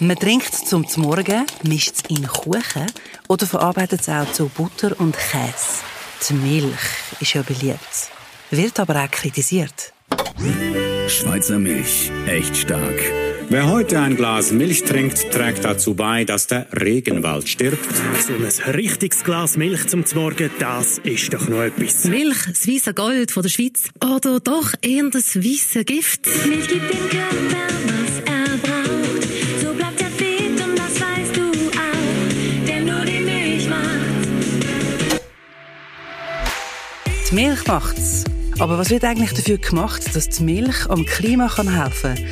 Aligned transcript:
Man 0.00 0.16
trinkt 0.16 0.54
es 0.54 0.64
zum 0.64 0.84
Morgen, 0.98 1.44
mischt 1.64 1.94
es 1.96 2.02
in 2.08 2.24
Kuchen 2.24 2.86
oder 3.26 3.46
verarbeitet 3.46 4.02
es 4.02 4.08
auch 4.08 4.30
zu 4.30 4.48
Butter 4.48 4.94
und 5.00 5.16
Käse. 5.16 5.82
Die 6.28 6.34
Milch 6.34 6.78
ist 7.18 7.34
ja 7.34 7.42
beliebt, 7.42 8.10
wird 8.52 8.78
aber 8.78 9.02
auch 9.02 9.10
kritisiert. 9.10 9.92
Schweizer 11.08 11.58
Milch, 11.58 12.12
echt 12.26 12.56
stark. 12.56 13.00
Wer 13.48 13.66
heute 13.66 13.98
ein 13.98 14.14
Glas 14.14 14.52
Milch 14.52 14.84
trinkt, 14.84 15.32
trägt 15.32 15.64
dazu 15.64 15.94
bei, 15.94 16.24
dass 16.24 16.46
der 16.46 16.68
Regenwald 16.72 17.48
stirbt. 17.48 17.88
So 18.24 18.34
ein 18.34 18.74
richtiges 18.74 19.24
Glas 19.24 19.56
Milch 19.56 19.88
zum 19.88 20.04
Morgen, 20.14 20.50
das 20.60 20.98
ist 20.98 21.32
doch 21.34 21.48
noch 21.48 21.62
etwas. 21.62 22.04
Milch, 22.04 22.44
das 22.46 22.68
weisse 22.68 22.94
Gold 22.94 23.32
von 23.32 23.42
der 23.42 23.50
Schweiz. 23.50 23.90
Oder 24.04 24.38
doch 24.38 24.74
eher 24.80 25.10
das 25.10 25.34
weisse 25.36 25.84
Gift. 25.84 26.26
Milch 26.46 26.68
gibt 26.68 26.92
dem 26.92 27.08
Körper, 27.08 27.97
Die 37.30 37.34
Milch 37.34 37.66
macht's. 37.66 38.24
Aber 38.58 38.78
was 38.78 38.88
wird 38.88 39.04
eigentlich 39.04 39.32
dafür 39.32 39.58
gemacht, 39.58 40.02
dass 40.14 40.30
die 40.30 40.42
Milch 40.42 40.88
am 40.88 41.04
Klima 41.04 41.48
kann 41.48 41.68
helfen 41.68 42.14
kann? 42.14 42.24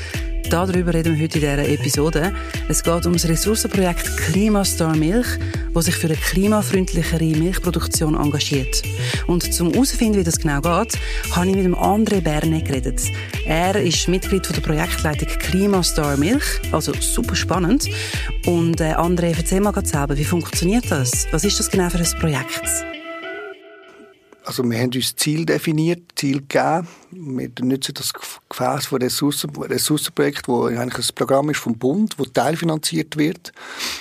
Darüber 0.49 0.95
reden 0.95 1.17
wir 1.17 1.25
heute 1.25 1.39
in 1.39 1.41
dieser 1.41 1.69
Episode. 1.69 2.33
Es 2.69 2.83
geht 2.83 3.05
um 3.05 3.13
das 3.13 3.29
Ressourcenprojekt 3.29 4.17
Klimastar 4.17 4.97
Milch, 4.97 5.27
das 5.75 5.85
sich 5.85 5.97
für 5.97 6.07
eine 6.07 6.17
klimafreundlichere 6.17 7.25
Milchproduktion 7.25 8.15
engagiert. 8.15 8.83
Und 9.27 9.53
zum 9.53 9.71
herauszufinden, 9.71 10.19
wie 10.19 10.25
das 10.25 10.39
genau 10.39 10.63
geht, 10.63 10.99
habe 11.33 11.49
ich 11.49 11.57
mit 11.57 11.75
André 11.75 12.23
Berne 12.23 12.63
geredet. 12.63 13.03
Er 13.45 13.75
ist 13.77 14.09
Mitglied 14.09 14.49
der 14.49 14.63
Projektleitung 14.63 15.29
Klimastar 15.41 16.17
Milch, 16.17 16.45
also 16.73 16.95
super 16.99 17.37
spannend. 17.37 17.87
Und 18.47 18.81
äh, 18.81 18.95
André, 18.95 19.35
erzähl 19.37 19.61
mal 19.61 19.75
selber, 19.85 20.17
wie 20.17 20.25
funktioniert 20.25 20.91
das? 20.91 21.27
Was 21.33 21.45
ist 21.45 21.61
das 21.61 21.71
genau 21.71 21.91
für 21.91 21.99
ein 21.99 22.19
Projekt? 22.19 22.96
Also 24.47 24.63
wir 24.63 24.79
haben 24.79 24.93
uns 24.95 25.17
Ziel 25.17 25.45
definiert, 25.45 26.03
Ziel 26.15 26.39
gegeben. 26.39 26.87
Wir 27.11 27.51
nutzen 27.63 27.95
das 27.95 28.13
Gefäß 28.49 28.87
von 28.87 29.03
Ressourcen, 29.03 29.51
Ressourcenprojekt, 29.51 30.47
wo 30.47 30.67
eigentlich 30.67 31.09
ein 31.11 31.15
Programm 31.17 31.51
ist 31.51 31.59
vom 31.59 31.77
Bund, 31.77 32.17
wo 32.17 32.25
teilfinanziert 32.25 33.17
wird. 33.17 33.53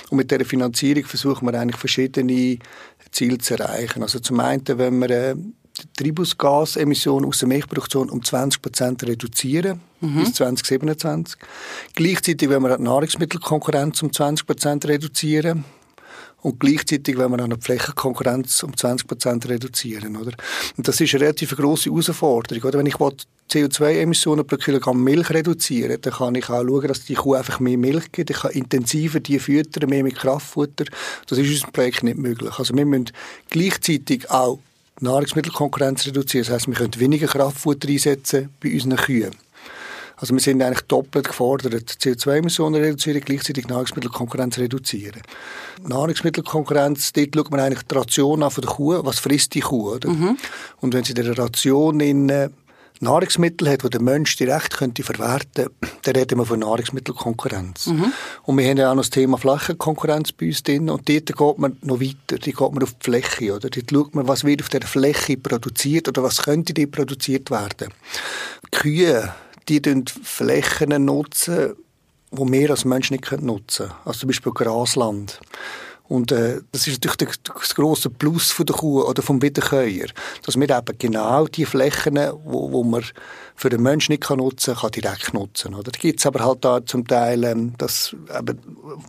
Und 0.08 0.18
mit 0.18 0.30
dieser 0.30 0.44
Finanzierung 0.44 1.04
versuchen 1.04 1.46
wir 1.48 1.58
eigentlich 1.58 1.80
verschiedene 1.80 2.58
Ziele 3.10 3.38
zu 3.38 3.54
erreichen. 3.54 4.04
Also 4.04 4.20
zum 4.20 4.38
einen, 4.38 4.62
wenn 4.66 5.00
wir 5.00 5.10
äh, 5.10 5.34
die 5.34 6.04
Treibhausgasemissionen 6.04 7.28
aus 7.28 7.38
der 7.38 7.48
Milchproduktion 7.48 8.08
um 8.08 8.22
20 8.22 8.62
Prozent 8.62 9.02
reduzieren 9.02 9.80
mhm. 10.00 10.20
bis 10.20 10.34
2027. 10.34 11.40
Gleichzeitig, 11.96 12.48
wenn 12.48 12.62
wir 12.62 12.76
die 12.76 12.84
Nahrungsmittelkonkurrenz 12.84 14.00
um 14.00 14.12
20 14.12 14.46
Prozent 14.46 14.86
reduzieren 14.86 15.64
und 16.46 16.60
gleichzeitig 16.60 17.18
wenn 17.18 17.40
auch 17.40 17.48
die 17.48 17.60
Flächenkonkurrenz 17.60 18.62
um 18.62 18.76
20 18.76 19.08
Prozent 19.08 19.48
reduzieren. 19.48 20.16
Oder? 20.16 20.30
Und 20.76 20.86
das 20.86 21.00
ist 21.00 21.12
eine 21.12 21.24
relativ 21.24 21.56
grosse 21.56 21.90
Herausforderung. 21.90 22.62
Oder? 22.62 22.78
Wenn 22.78 22.86
ich 22.86 22.94
CO2-Emissionen 22.94 24.46
pro 24.46 24.56
Kilogramm 24.56 25.02
Milch 25.02 25.30
reduzieren 25.30 26.00
dann 26.00 26.12
kann 26.12 26.36
ich 26.36 26.48
auch 26.48 26.62
schauen, 26.62 26.86
dass 26.86 27.04
die 27.04 27.14
Kuh 27.14 27.34
einfach 27.34 27.58
mehr 27.58 27.76
Milch 27.76 28.12
gibt. 28.12 28.30
Ich 28.30 28.36
kann 28.38 28.52
intensiver 28.52 29.18
die 29.18 29.40
füttern, 29.40 29.90
mehr 29.90 30.04
mit 30.04 30.14
Kraftfutter. 30.14 30.84
Das 31.26 31.36
ist 31.38 31.46
in 31.46 31.52
unserem 31.52 31.72
Projekt 31.72 32.04
nicht 32.04 32.16
möglich. 32.16 32.56
Also 32.56 32.76
wir 32.76 32.86
müssen 32.86 33.10
gleichzeitig 33.50 34.30
auch 34.30 34.60
Nahrungsmittelkonkurrenz 35.00 36.06
reduzieren. 36.06 36.46
Das 36.46 36.54
heisst, 36.54 36.68
wir 36.68 36.74
können 36.74 37.00
weniger 37.00 37.26
Kraftfutter 37.26 37.88
einsetzen 37.88 38.50
bei 38.62 38.72
unseren 38.72 38.96
Kühen. 38.96 39.34
Also 40.16 40.32
wir 40.32 40.40
sind 40.40 40.62
eigentlich 40.62 40.86
doppelt 40.86 41.28
gefordert, 41.28 41.90
CO2-Emissionen 42.00 42.82
reduzieren, 42.82 43.20
gleichzeitig 43.20 43.68
Nahrungsmittelkonkurrenz 43.68 44.58
reduzieren. 44.58 45.20
Nahrungsmittelkonkurrenz, 45.86 47.12
dort 47.12 47.34
schaut 47.34 47.50
man 47.50 47.60
eigentlich 47.60 47.82
die 47.82 47.94
Ration 47.94 48.42
an 48.42 48.50
von 48.50 48.62
der 48.62 48.72
Kuh, 48.72 49.00
was 49.04 49.18
frisst 49.18 49.54
die 49.54 49.60
Kuh, 49.60 49.92
oder? 49.92 50.08
Mhm. 50.08 50.38
Und 50.80 50.94
wenn 50.94 51.04
sie 51.04 51.12
in 51.12 51.22
der 51.22 51.36
Ration 51.36 52.00
in 52.00 52.50
Nahrungsmittel 53.00 53.68
hat, 53.68 53.84
die 53.84 53.90
der 53.90 54.00
Mensch 54.00 54.36
direkt 54.36 54.78
könnte 54.78 55.02
verwerten 55.02 55.66
könnte, 55.66 55.98
dann 56.02 56.16
reden 56.16 56.38
wir 56.38 56.46
von 56.46 56.60
Nahrungsmittelkonkurrenz. 56.60 57.88
Mhm. 57.88 58.12
Und 58.44 58.58
wir 58.58 58.68
haben 58.68 58.78
ja 58.78 58.90
auch 58.90 58.94
noch 58.94 59.02
das 59.02 59.10
Thema 59.10 59.36
Flächenkonkurrenz 59.36 60.32
bei 60.32 60.46
uns 60.46 60.62
drin 60.62 60.88
und 60.88 61.08
dort 61.08 61.26
geht 61.26 61.58
man 61.58 61.76
noch 61.82 62.00
weiter, 62.00 62.16
dort 62.28 62.44
geht 62.44 62.60
man 62.60 62.82
auf 62.82 62.94
die 62.94 63.04
Fläche, 63.04 63.54
oder? 63.54 63.68
Dort 63.68 63.90
schaut 63.90 64.14
man, 64.14 64.28
was 64.28 64.44
wird 64.44 64.62
auf 64.62 64.70
der 64.70 64.82
Fläche 64.82 65.36
produziert 65.36 66.08
oder 66.08 66.22
was 66.22 66.42
könnte 66.42 66.72
dort 66.72 66.90
produziert 66.90 67.50
werden. 67.50 67.92
Kühe 68.70 69.34
die 69.68 70.04
Flächen 70.22 71.04
nutzen, 71.04 71.74
die 72.30 72.52
wir 72.52 72.70
als 72.70 72.84
Menschen 72.84 73.14
nicht 73.14 73.30
nutzen 73.42 73.88
können. 73.88 74.00
Also 74.04 74.20
zum 74.20 74.28
Beispiel 74.28 74.52
Grasland. 74.52 75.40
Und 76.08 76.30
äh, 76.30 76.60
das 76.70 76.86
ist 76.86 77.04
natürlich 77.04 77.36
das 77.42 77.74
grosse 77.74 78.10
Plus 78.10 78.52
von 78.52 78.66
der 78.66 78.76
Kuh 78.76 79.02
oder 79.02 79.22
vom 79.22 79.42
Wiederkäuer, 79.42 80.06
dass 80.44 80.56
wir 80.56 80.70
eben 80.70 80.98
genau 80.98 81.46
die 81.46 81.64
Flächen, 81.64 82.16
wo, 82.44 82.70
wo 82.70 82.84
man 82.84 83.04
für 83.56 83.70
den 83.70 83.82
Menschen 83.82 84.12
nicht 84.12 84.22
kann 84.22 84.38
nutzen 84.38 84.76
kann, 84.76 84.92
direkt 84.92 85.34
nutzen. 85.34 85.74
Oder? 85.74 85.90
Da 85.90 85.98
gibt 85.98 86.20
es 86.20 86.26
aber 86.26 86.44
halt 86.44 86.64
da 86.64 86.84
zum 86.84 87.06
Teil, 87.06 87.42
ähm, 87.42 87.72
dass 87.78 88.14
eben 88.38 88.60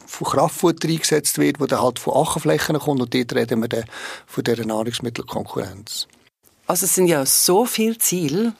von 0.07 0.27
Kraftfutter 0.27 0.87
eingesetzt 0.87 1.37
wird, 1.37 1.59
wo 1.59 1.67
dann 1.67 1.81
halt 1.81 1.99
von 1.99 2.15
Ackerflächen 2.15 2.79
kommt 2.79 3.01
und 3.01 3.13
dort 3.13 3.35
reden 3.35 3.61
wir 3.61 3.67
dann 3.67 3.85
von 4.25 4.43
dieser 4.43 4.65
Nahrungsmittelkonkurrenz. 4.65 6.07
Also 6.65 6.85
es 6.85 6.95
sind 6.95 7.07
ja 7.07 7.25
so 7.25 7.65
viele 7.65 7.97
Ziele, 7.99 8.53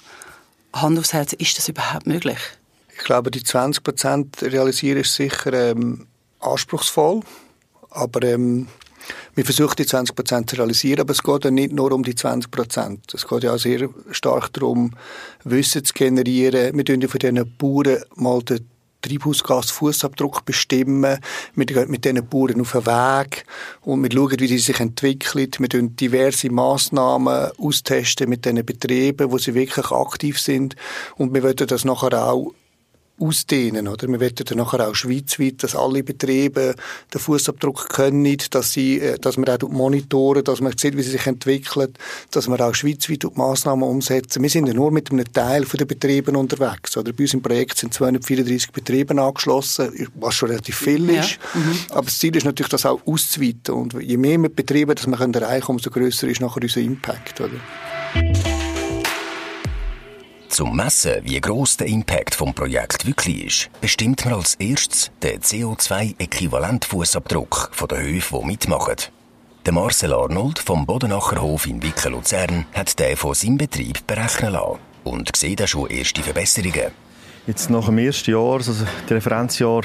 Hand 0.74 1.00
aufs 1.00 1.14
Herz, 1.14 1.34
ist 1.34 1.58
das 1.58 1.70
überhaupt 1.70 2.08
möglich? 2.08 2.38
Ich 2.98 3.04
glaube, 3.04 3.32
die 3.32 3.44
20 3.44 3.84
Prozent 3.84 4.42
realisieren 4.42 5.00
ist 5.00 5.16
sicher 5.16 5.54
ähm, 5.54 6.08
anspruchsvoll, 6.40 7.22
aber 7.92 8.24
ähm, 8.24 8.68
wir 9.36 9.46
versuchen 9.46 9.76
die 9.78 9.86
20 9.86 10.16
Prozent 10.16 10.50
zu 10.50 10.56
realisieren, 10.56 11.02
aber 11.02 11.12
es 11.12 11.22
geht 11.22 11.46
ja 11.46 11.52
nicht 11.52 11.72
nur 11.72 11.92
um 11.92 12.04
die 12.04 12.16
20 12.16 12.50
Prozent. 12.50 13.14
Es 13.14 13.28
geht 13.28 13.44
ja 13.44 13.54
auch 13.54 13.60
sehr 13.60 13.88
stark 14.12 14.52
darum, 14.54 14.92
Wissen 15.44 15.86
zu 15.86 15.94
generieren. 15.94 16.76
Wir 16.76 16.86
tun 16.86 17.02
ja 17.02 17.08
von 17.08 17.20
diesen 17.20 17.58
Bauern 17.58 18.00
mal 18.16 18.42
den 18.42 18.68
Treibhausgasfußabdruck 19.02 20.46
bestimmen. 20.46 21.18
Wir 21.56 21.66
gehen 21.66 21.90
mit 21.90 22.06
diesen 22.06 22.28
Bauern 22.28 22.62
auf 22.62 22.72
den 22.72 22.86
Weg 22.86 23.46
und 23.82 24.04
wir 24.04 24.12
schauen, 24.12 24.40
wie 24.40 24.48
sie 24.48 24.58
sich 24.58 24.80
entwickeln. 24.80 25.52
Wir 25.60 25.70
testen 25.70 25.96
diverse 25.96 26.50
Massnahmen 26.50 27.52
austesten 27.58 28.30
mit 28.30 28.46
diesen 28.46 28.66
Betrieben, 28.66 29.32
wo 29.32 29.38
sie 29.38 29.54
wirklich 29.54 29.92
aktiv 29.92 30.40
sind. 30.40 30.76
Und 31.16 31.34
wir 31.34 31.44
wollen 31.44 31.56
das 31.56 31.86
nachher 31.86 32.28
auch 32.28 32.54
ausdehnen. 33.20 33.88
Oder? 33.88 34.08
Wir 34.08 34.20
wollen 34.20 34.36
dann 34.36 34.58
nachher 34.58 34.88
auch 34.88 34.96
schweizweit, 34.96 35.64
dass 35.64 35.76
alle 35.76 36.04
Betriebe 36.04 36.76
den 37.14 37.22
Fußabdruck 37.22 37.90
können, 37.90 38.38
dass, 38.52 38.74
sie, 38.74 39.00
äh, 39.00 39.18
dass 39.20 39.38
wir 39.38 39.48
auch 39.48 39.70
monitoren, 39.70 40.44
dass 40.44 40.62
man 40.62 40.78
sieht, 40.78 40.98
wie 40.98 41.04
sie 41.04 41.12
sich 41.12 41.26
entwickelt, 41.26 41.98
dass 42.32 42.48
wir 42.48 42.60
auch 42.60 42.76
schweizweit 42.76 43.26
Massnahmen 43.36 43.84
umsetzen. 43.84 44.42
Wir 44.44 44.50
sind 44.50 44.68
ja 44.68 44.74
nur 44.74 44.92
mit 44.92 45.12
einem 45.12 45.32
Teil 45.32 45.66
der 45.66 45.86
Betriebe 45.86 46.32
unterwegs. 46.32 46.96
Oder? 46.98 47.14
Bei 47.14 47.24
uns 47.24 47.34
im 47.34 47.42
Projekt 47.42 47.78
sind 47.78 47.94
234 47.94 48.72
Betriebe 48.72 49.20
angeschlossen, 49.22 50.08
was 50.16 50.36
schon 50.36 50.50
relativ 50.50 50.78
viel 50.78 51.10
ist. 51.10 51.40
Ja. 51.54 51.60
Mhm. 51.60 51.80
Aber 51.90 52.06
das 52.06 52.20
Ziel 52.20 52.36
ist 52.36 52.46
natürlich, 52.46 52.70
das 52.70 52.86
auch 52.86 53.06
auszuweiten. 53.06 53.74
Und 53.74 53.94
je 54.02 54.18
mehr 54.18 54.38
mit 54.38 54.56
Betrieben 54.56 54.96
das 54.96 55.08
wir 55.08 55.20
erreichen 55.20 55.66
können, 55.66 55.78
umso 55.78 55.90
grösser 55.90 56.28
ist 56.28 56.42
nachher 56.42 56.62
unser 56.62 56.82
Impact. 56.82 57.42
Oder? 57.42 58.57
Zum 60.58 60.74
Messen, 60.76 61.22
wie 61.22 61.40
gross 61.40 61.78
der 61.78 61.86
Impact 61.86 62.34
vom 62.34 62.52
Projekt 62.52 63.06
wirklich 63.06 63.46
ist, 63.46 63.70
bestimmt 63.80 64.26
man 64.26 64.34
als 64.34 64.56
erstes 64.56 65.12
den 65.22 65.40
CO2-Äquivalentfußabdruck 65.40 67.70
von 67.74 67.88
den 67.88 68.00
Höfen, 68.00 68.40
die 68.40 68.46
mitmachen. 68.48 68.96
Der 69.68 69.74
Marcel 69.74 70.16
Arnold 70.16 70.58
vom 70.58 70.88
Bodenacher 70.88 71.40
Hof 71.40 71.68
in 71.68 71.84
Wickel-Luzern 71.84 72.66
hat 72.74 72.98
den 72.98 73.16
von 73.16 73.36
seinem 73.36 73.60
Betrieb 73.60 74.08
berechnen 74.08 74.54
lassen 74.54 74.80
und 75.04 75.36
sieht 75.36 75.62
auch 75.62 75.68
schon 75.68 75.92
erste 75.92 76.24
Verbesserungen. 76.24 76.90
Jetzt 77.46 77.70
nach 77.70 77.86
dem 77.86 78.00
ersten 78.00 78.32
Jahr, 78.32 78.54
also 78.54 78.74
das 78.74 79.12
Referenzjahr 79.12 79.84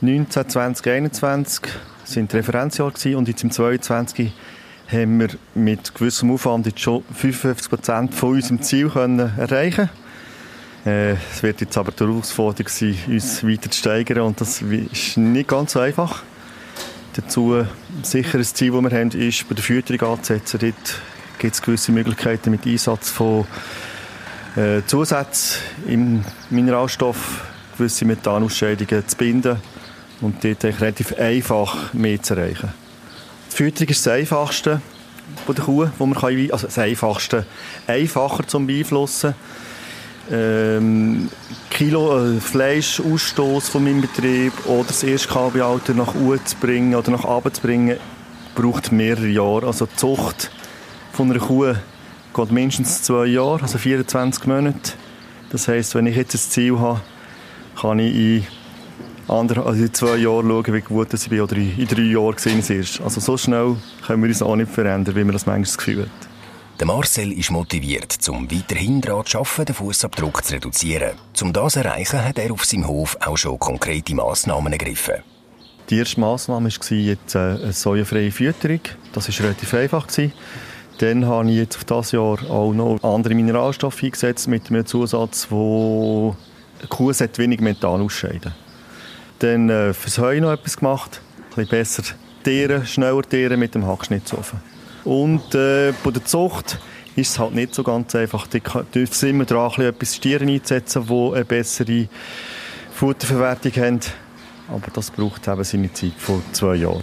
19, 0.00 0.48
20, 0.48 0.86
21, 0.86 1.70
sind 2.04 2.32
die 2.32 2.38
Referenzjahre 2.38 3.18
und 3.18 3.28
jetzt 3.28 3.44
im 3.44 3.50
22 3.50 4.32
haben 4.92 5.20
wir 5.20 5.28
mit 5.54 5.94
gewissem 5.94 6.30
Aufwand 6.30 6.66
jetzt 6.66 6.80
schon 6.80 7.02
55 7.14 7.70
Prozent 7.70 8.14
von 8.14 8.34
unserem 8.34 8.62
Ziel 8.62 8.90
können 8.90 9.32
erreichen 9.38 9.88
äh, 10.84 11.12
Es 11.12 11.42
wird 11.42 11.60
jetzt 11.60 11.76
aber 11.78 11.92
die 11.92 12.04
Herausforderung 12.04 12.68
sein, 12.68 12.96
uns 13.08 13.44
weiter 13.46 13.70
zu 13.70 13.78
steigern 13.78 14.22
und 14.22 14.40
das 14.40 14.62
ist 14.62 15.16
nicht 15.16 15.48
ganz 15.48 15.72
so 15.72 15.80
einfach. 15.80 16.22
Dazu 17.14 17.64
sicher 18.02 18.38
ein 18.38 18.44
Ziel, 18.44 18.72
das 18.72 18.82
wir 18.82 18.98
haben, 18.98 19.10
ist 19.10 19.48
bei 19.48 19.54
der 19.54 19.64
Fütterung 19.64 20.14
anzusetzen. 20.14 20.60
Dort 20.60 21.00
gibt 21.38 21.54
es 21.54 21.62
gewisse 21.62 21.92
Möglichkeiten 21.92 22.50
mit 22.50 22.66
Einsatz 22.66 23.10
von 23.10 23.46
äh, 24.56 24.82
Zusätzen 24.86 25.60
im 25.86 26.24
Mineralstoff, 26.50 27.44
gewisse 27.76 28.04
Methanausscheidungen 28.04 29.06
zu 29.06 29.16
binden 29.16 29.56
und 30.20 30.42
dort 30.42 30.64
relativ 30.64 31.12
einfach 31.18 31.92
mehr 31.92 32.22
zu 32.22 32.34
erreichen. 32.34 32.81
Die 33.52 33.56
Fütterung 33.56 33.88
ist 33.88 34.06
das 34.06 34.14
Einfachste 34.14 34.80
von 35.44 35.54
der 35.54 35.64
Kuh, 35.64 35.86
wo 35.98 36.06
man 36.06 36.18
kann, 36.18 36.50
also 36.50 36.66
das 36.66 36.78
Einfachste, 36.78 37.44
einfacher 37.86 38.46
zum 38.46 38.66
Beeinflussen. 38.66 39.34
ähm, 40.30 41.28
Kilo 41.68 42.18
äh, 42.18 42.40
Fleischausstoß 42.40 43.68
von 43.68 43.84
meinem 43.84 44.00
Betrieb 44.00 44.52
oder 44.66 44.84
das 44.84 45.02
Erstkalbealter 45.02 45.92
nach 45.92 46.14
oben 46.14 46.40
zu 46.46 46.56
bringen 46.56 46.94
oder 46.94 47.10
nach 47.10 47.24
oben 47.24 47.52
zu 47.52 47.60
bringen, 47.60 47.98
braucht 48.54 48.90
mehrere 48.90 49.28
Jahre. 49.28 49.66
Also 49.66 49.84
die 49.84 49.96
Zucht 49.96 50.50
von 51.12 51.30
einer 51.30 51.40
Kuh 51.40 51.74
geht 52.34 52.52
mindestens 52.52 53.02
zwei 53.02 53.26
Jahre, 53.26 53.62
also 53.62 53.76
24 53.76 54.46
Monate. 54.46 54.92
Das 55.50 55.68
heisst, 55.68 55.94
wenn 55.94 56.06
ich 56.06 56.16
jetzt 56.16 56.34
ein 56.34 56.38
Ziel 56.38 56.78
habe, 56.78 57.02
kann 57.78 57.98
ich 57.98 58.14
in, 58.14 58.46
andere, 59.28 59.64
also 59.64 59.82
in 59.82 59.94
zwei 59.94 60.16
Jahren 60.16 60.48
schauen, 60.48 60.74
wie 60.74 60.80
gut 60.80 61.14
ich 61.14 61.28
bin, 61.28 61.40
oder 61.40 61.56
in 61.56 61.86
drei 61.86 62.02
Jahren 62.02 62.38
sehen 62.38 62.58
es 62.58 62.70
erst. 62.70 63.00
Also 63.00 63.20
so 63.20 63.36
schnell 63.36 63.76
können 64.06 64.22
wir 64.22 64.28
uns 64.28 64.42
auch 64.42 64.56
nicht 64.56 64.70
verändern, 64.70 65.14
wie 65.14 65.24
man 65.24 65.32
das 65.32 65.46
manchmal 65.46 65.64
das 65.64 65.78
Gefühl 65.78 66.02
hat. 66.02 66.28
Der 66.80 66.86
Marcel 66.86 67.32
ist 67.32 67.50
motiviert, 67.50 68.18
um 68.28 68.50
weiterhin 68.50 69.00
daran 69.00 69.24
zu 69.24 69.38
arbeiten, 69.38 69.66
den 69.66 69.74
Fußabdruck 69.74 70.44
zu 70.44 70.54
reduzieren. 70.54 71.12
Um 71.40 71.52
das 71.52 71.74
zu 71.74 71.80
erreichen, 71.80 72.24
hat 72.24 72.38
er 72.38 72.52
auf 72.52 72.64
seinem 72.64 72.88
Hof 72.88 73.16
auch 73.20 73.36
schon 73.36 73.58
konkrete 73.58 74.14
Massnahmen 74.14 74.72
ergriffen. 74.72 75.22
Die 75.90 75.98
erste 75.98 76.20
Massnahme 76.20 76.70
war 76.70 76.96
jetzt 76.96 77.34
äh, 77.34 77.38
eine 77.38 77.72
sojafreie 77.72 78.32
Fütterung. 78.32 78.80
Das 79.12 79.28
war 79.28 79.46
relativ 79.46 79.74
einfach. 79.74 80.06
Dann 80.98 81.26
habe 81.26 81.50
ich 81.50 81.56
jetzt 81.56 81.76
auf 81.76 81.84
dieses 81.84 82.12
Jahr 82.12 82.50
auch 82.50 82.72
noch 82.72 82.98
andere 83.02 83.34
Mineralstoffe 83.34 84.02
eingesetzt 84.02 84.48
mit 84.48 84.70
einem 84.70 84.86
Zusatz, 84.86 85.48
wo 85.50 86.36
eine 86.78 86.88
Kuh 86.88 87.12
wenig 87.36 87.60
Methan 87.60 88.00
ausscheiden 88.00 88.52
Dann 89.42 89.68
äh, 89.70 89.92
fürs 89.92 90.18
Heu 90.18 90.40
noch 90.40 90.52
etwas 90.52 90.76
gemacht. 90.76 91.20
Ein 91.50 91.66
bisschen 91.66 91.68
besser 91.68 92.02
tieren, 92.44 92.86
schneller 92.86 93.22
tieren 93.22 93.58
mit 93.58 93.74
dem 93.74 93.84
Hackschnitzofen. 93.84 94.60
Und 95.04 95.52
äh, 95.56 95.92
bei 96.04 96.12
der 96.12 96.24
Zucht 96.24 96.78
ist 97.16 97.30
es 97.30 97.38
halt 97.40 97.52
nicht 97.52 97.74
so 97.74 97.82
ganz 97.82 98.14
einfach. 98.14 98.46
Da 98.46 98.82
dürfen 98.94 99.28
immer 99.28 99.44
dran 99.44 99.72
etwas 99.80 100.14
Stieren 100.14 100.48
einzusetzen, 100.48 101.06
die 101.08 101.32
eine 101.34 101.44
bessere 101.44 102.08
Futterverwertung 102.92 103.72
haben. 103.82 104.00
Aber 104.68 104.92
das 104.94 105.10
braucht 105.10 105.48
eben 105.48 105.64
seine 105.64 105.92
Zeit 105.92 106.14
von 106.18 106.40
zwei 106.52 106.76
Jahren. 106.76 107.02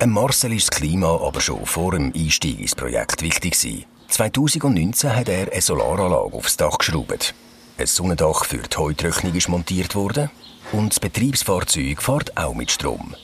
Ein 0.00 0.10
Marcel 0.10 0.52
ist 0.52 0.72
das 0.72 0.76
Klima 0.76 1.20
aber 1.22 1.40
schon 1.40 1.64
vor 1.66 1.92
dem 1.92 2.12
Einstieg 2.12 2.58
ins 2.60 2.74
Projekt 2.74 3.22
wichtig 3.22 3.52
gewesen. 3.52 3.84
2019 4.08 5.14
hat 5.14 5.28
er 5.28 5.52
eine 5.52 5.60
Solaranlage 5.60 6.34
aufs 6.34 6.56
Dach 6.56 6.78
geschraubt. 6.78 7.32
Ein 7.78 7.86
Sonnendach 7.86 8.44
für 8.44 8.58
die 8.58 8.76
Heutrocknung 8.76 9.34
ist 9.34 9.48
montiert 9.48 9.94
worden 9.94 10.30
und 10.72 10.90
das 10.90 11.00
Betriebsfahrzeug 11.00 12.02
fährt 12.02 12.36
auch 12.36 12.54
mit 12.54 12.70
Strom. 12.70 13.14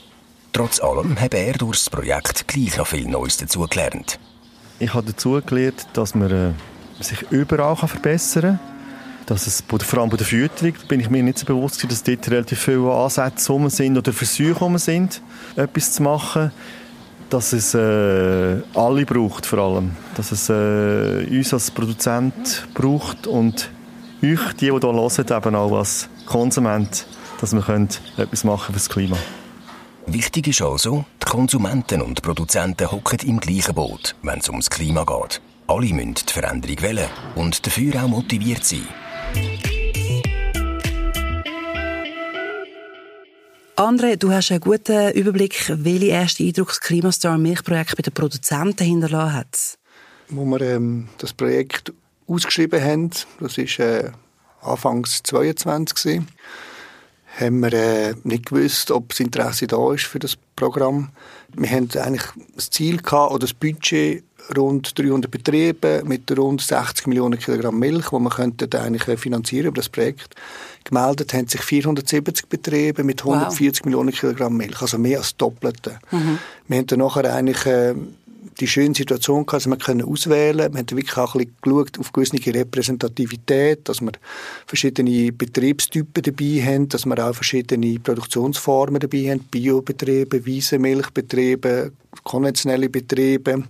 Trotz 0.53 0.81
allem 0.81 1.19
hat 1.19 1.33
er 1.33 1.53
durch 1.53 1.77
das 1.77 1.89
Projekt 1.89 2.47
gleich 2.47 2.77
noch 2.77 2.87
viel 2.87 3.07
Neues 3.07 3.37
dazugelernt. 3.37 4.19
Ich 4.79 4.93
habe 4.93 5.07
dazugelernt, 5.07 5.87
dass 5.93 6.15
man 6.15 6.31
äh, 6.31 7.03
sich 7.03 7.23
überall 7.31 7.75
verbessern 7.75 8.59
kann. 8.59 8.59
Dass 9.27 9.45
es, 9.45 9.61
vor 9.67 9.99
allem 9.99 10.09
bei 10.09 10.17
der 10.17 10.25
Fütterung 10.25 10.73
bin 10.87 10.99
ich 11.01 11.09
mir 11.09 11.21
nicht 11.21 11.37
so 11.37 11.45
bewusst 11.45 11.83
dass 11.91 12.03
dort 12.03 12.29
relativ 12.31 12.59
viele 12.59 12.91
Ansätze 12.91 13.51
rum 13.51 13.69
sind 13.69 13.97
oder 13.97 14.13
Versuche 14.13 14.59
rum 14.59 14.77
sind, 14.77 15.21
etwas 15.55 15.93
zu 15.93 16.03
machen. 16.03 16.51
Dass 17.29 17.51
es 17.51 17.73
äh, 17.73 18.61
alle 18.73 19.05
braucht 19.05 19.45
vor 19.45 19.59
allem. 19.59 19.91
Dass 20.15 20.31
es 20.31 20.49
äh, 20.49 21.27
uns 21.29 21.53
als 21.53 21.71
Produzent 21.71 22.67
braucht 22.73 23.27
und 23.27 23.69
euch, 24.23 24.53
die, 24.53 24.71
die 24.71 24.71
hier 24.71 24.79
hören, 24.79 25.25
eben 25.29 25.55
auch 25.55 25.77
als 25.77 26.07
Konsument, 26.25 27.05
dass 27.39 27.53
wir 27.53 27.87
etwas 28.17 28.43
machen 28.43 28.65
für 28.67 28.73
das 28.73 28.89
Klima 28.89 29.17
Wichtig 30.09 30.47
ist 30.47 30.61
also, 30.61 31.03
die 31.21 31.25
Konsumenten 31.25 32.01
und 32.01 32.19
die 32.19 32.21
Produzenten 32.21 32.89
hocken 32.89 33.19
im 33.27 33.41
gleichen 33.41 33.75
Boot, 33.75 34.15
wenn 34.21 34.39
es 34.39 34.47
ums 34.47 34.69
Klima 34.69 35.03
geht. 35.03 35.41
Alle 35.67 35.93
müssen 35.93 36.13
die 36.13 36.31
Veränderung 36.31 36.81
wählen 36.81 37.09
und 37.35 37.65
dafür 37.65 38.01
auch 38.01 38.07
motiviert 38.07 38.63
sein. 38.63 38.87
André, 43.75 44.15
du 44.15 44.31
hast 44.31 44.51
einen 44.51 44.61
guten 44.61 45.11
Überblick, 45.11 45.65
welche 45.67 46.05
erste 46.05 46.45
Eindruck 46.45 46.69
das 46.69 46.79
Klimastar 46.79 47.37
Milchprojekt 47.37 47.97
bei 47.97 48.01
den 48.01 48.13
Produzenten 48.13 48.85
hinterlassen 48.85 49.33
hat. 49.33 49.77
Wo 50.29 50.45
wir 50.45 50.61
ähm, 50.61 51.09
das 51.17 51.33
Projekt 51.33 51.91
ausgeschrieben 52.27 52.81
haben, 52.81 53.09
das 53.41 53.57
war 53.57 53.85
äh, 53.85 54.11
Anfangs 54.61 55.21
22 55.23 55.95
gewesen, 55.95 56.27
haben 57.39 57.61
wir 57.61 57.73
äh, 57.73 58.15
nicht 58.23 58.47
gewusst, 58.47 58.91
ob 58.91 59.09
das 59.09 59.19
Interesse 59.19 59.67
da 59.67 59.93
ist 59.93 60.05
für 60.05 60.19
das 60.19 60.37
Programm. 60.55 61.09
Wir 61.55 61.69
haben 61.69 61.89
eigentlich 61.95 62.25
das 62.55 62.69
Ziel 62.69 62.97
gehabt, 62.97 63.31
oder 63.31 63.41
das 63.41 63.53
Budget 63.53 64.23
rund 64.55 64.97
300 64.97 65.29
Betriebe 65.29 66.03
mit 66.05 66.35
rund 66.37 66.61
60 66.61 67.07
Millionen 67.07 67.37
Kilogramm 67.37 67.79
Milch, 67.79 68.11
wo 68.11 68.19
man 68.19 68.31
könnte 68.31 68.67
eigentlich 68.79 69.07
äh, 69.07 69.17
finanzieren 69.17 69.67
über 69.67 69.77
das 69.77 69.89
Projekt. 69.89 70.35
Gemeldet 70.83 71.33
haben 71.33 71.47
sich 71.47 71.61
470 71.61 72.47
Betriebe 72.47 73.03
mit 73.03 73.21
140 73.21 73.81
wow. 73.81 73.85
Millionen 73.85 74.11
Kilogramm 74.11 74.55
Milch, 74.55 74.81
also 74.81 74.97
mehr 74.97 75.19
als 75.19 75.35
Doppelte. 75.35 75.99
Mhm. 76.11 76.39
Wir 76.67 76.77
haben 76.77 76.87
dann 76.87 76.99
nachher 76.99 77.33
eigentlich 77.33 77.65
äh, 77.65 77.93
die 78.59 78.67
schöne 78.67 78.95
Situation 78.95 79.45
gehabt, 79.45 79.65
dass 79.65 79.69
wir 79.69 79.77
können 79.77 80.03
auswählen 80.03 80.73
Wir 80.73 80.79
haben 80.79 80.91
wirklich 80.91 81.17
auch 81.17 81.35
ein 81.35 81.39
bisschen 81.39 81.57
geschaut 81.61 81.99
auf 81.99 82.11
gewisse 82.11 82.53
Repräsentativität, 82.53 83.87
dass 83.87 84.01
wir 84.01 84.11
verschiedene 84.65 85.31
Betriebstypen 85.31 86.23
dabei 86.23 86.63
haben, 86.65 86.89
dass 86.89 87.05
wir 87.05 87.25
auch 87.25 87.33
verschiedene 87.33 87.99
Produktionsformen 87.99 88.99
dabei 88.99 89.31
haben, 89.31 89.43
Biobetriebe, 89.51 90.45
Wiesenmilchbetriebe, 90.45 91.91
konventionelle 92.23 92.89
Betriebe, 92.89 93.63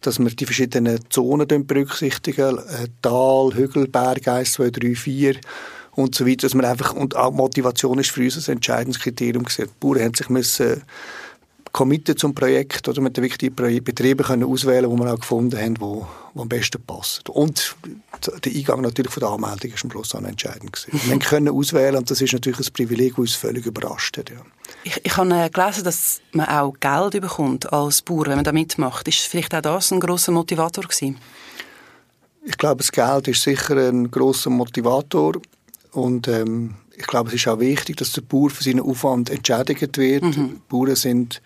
dass 0.00 0.18
wir 0.18 0.30
die 0.30 0.46
verschiedenen 0.46 0.98
Zonen 1.10 1.66
berücksichtigen, 1.66 2.58
äh, 2.58 2.88
Tal, 3.02 3.52
Hügel, 3.54 3.88
Berg 3.88 4.26
1, 4.26 4.52
2, 4.52 4.70
3, 4.70 4.94
4 4.94 5.36
und 5.92 6.14
so 6.14 6.26
weiter, 6.26 6.46
dass 6.46 6.54
wir 6.54 6.68
einfach, 6.68 6.94
und 6.94 7.16
auch 7.16 7.32
Motivation 7.32 7.98
ist 7.98 8.10
für 8.10 8.22
uns 8.22 8.48
ein 8.48 8.56
entscheidendes 8.56 9.00
Kriterium 9.00 9.44
gewesen. 9.44 9.68
Die 9.68 9.86
Bauern 9.86 10.02
haben 10.02 10.14
sich 10.14 10.28
müssen 10.28 10.82
committed 11.74 12.20
zum 12.20 12.34
Projekt 12.34 12.88
oder 12.88 13.02
mit 13.02 13.16
den 13.16 13.24
wichtigen 13.24 13.54
Betriebe 13.54 14.22
können 14.22 14.44
auswählen, 14.44 14.88
wo 14.88 14.96
wir 14.96 15.12
auch 15.12 15.18
gefunden 15.18 15.60
haben, 15.60 15.78
wo, 15.80 16.06
wo 16.32 16.42
am 16.42 16.48
besten 16.48 16.80
passt. 16.80 17.28
Und 17.28 17.74
der 18.44 18.52
Eingang 18.52 18.80
natürlich 18.80 19.12
von 19.12 19.20
der 19.20 19.30
Anmeldung 19.30 19.72
ist 19.72 19.84
am 19.84 19.90
Schluss 19.90 20.14
auch 20.14 20.22
entscheidend 20.22 20.72
gewesen. 20.72 21.00
wir 21.10 21.18
können 21.18 21.48
auswählen 21.48 21.96
und 21.96 22.10
das 22.10 22.20
ist 22.20 22.32
natürlich 22.32 22.60
ein 22.60 22.72
Privileg, 22.72 23.10
das 23.10 23.18
uns 23.18 23.34
völlig 23.34 23.66
überrascht 23.66 24.16
hat. 24.16 24.30
Ja. 24.30 24.36
Ich, 24.84 25.00
ich 25.02 25.16
habe 25.16 25.34
äh, 25.34 25.50
gelesen, 25.50 25.82
dass 25.82 26.20
man 26.30 26.46
auch 26.46 26.74
Geld 26.78 27.20
bekommt 27.20 27.70
als 27.72 28.02
Bauer, 28.02 28.26
wenn 28.26 28.36
man 28.36 28.44
da 28.44 28.52
mitmacht. 28.52 29.08
Ist 29.08 29.26
vielleicht 29.26 29.52
auch 29.52 29.60
das 29.60 29.90
ein 29.90 29.98
grosser 29.98 30.30
Motivator 30.30 30.84
gewesen? 30.84 31.18
Ich 32.46 32.56
glaube, 32.56 32.78
das 32.78 32.92
Geld 32.92 33.26
ist 33.26 33.42
sicher 33.42 33.76
ein 33.76 34.12
grosser 34.12 34.50
Motivator 34.50 35.40
und 35.90 36.28
ähm, 36.28 36.76
ich 36.96 37.06
glaube, 37.06 37.28
es 37.28 37.34
ist 37.34 37.48
auch 37.48 37.60
wichtig, 37.60 37.96
dass 37.96 38.12
der 38.12 38.22
Bauer 38.22 38.50
für 38.50 38.62
seinen 38.62 38.80
Aufwand 38.80 39.30
entschädigt 39.30 39.96
wird. 39.98 40.22
Mhm. 40.22 40.60
Bauern 40.68 40.96
sind 40.96 41.42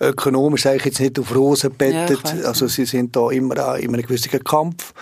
ökonomisch 0.00 0.62
sage 0.62 0.76
ich 0.76 0.84
jetzt 0.86 1.00
nicht 1.00 1.18
auf 1.18 1.34
Rosen 1.34 1.72
bettet. 1.72 2.20
Ja, 2.24 2.48
also 2.48 2.66
sie 2.66 2.84
sind 2.84 3.14
da 3.14 3.30
immer 3.30 3.56
auch 3.64 3.76
in 3.76 3.94
einem 3.94 4.02
gewissen 4.02 4.42
Kampf. 4.42 4.92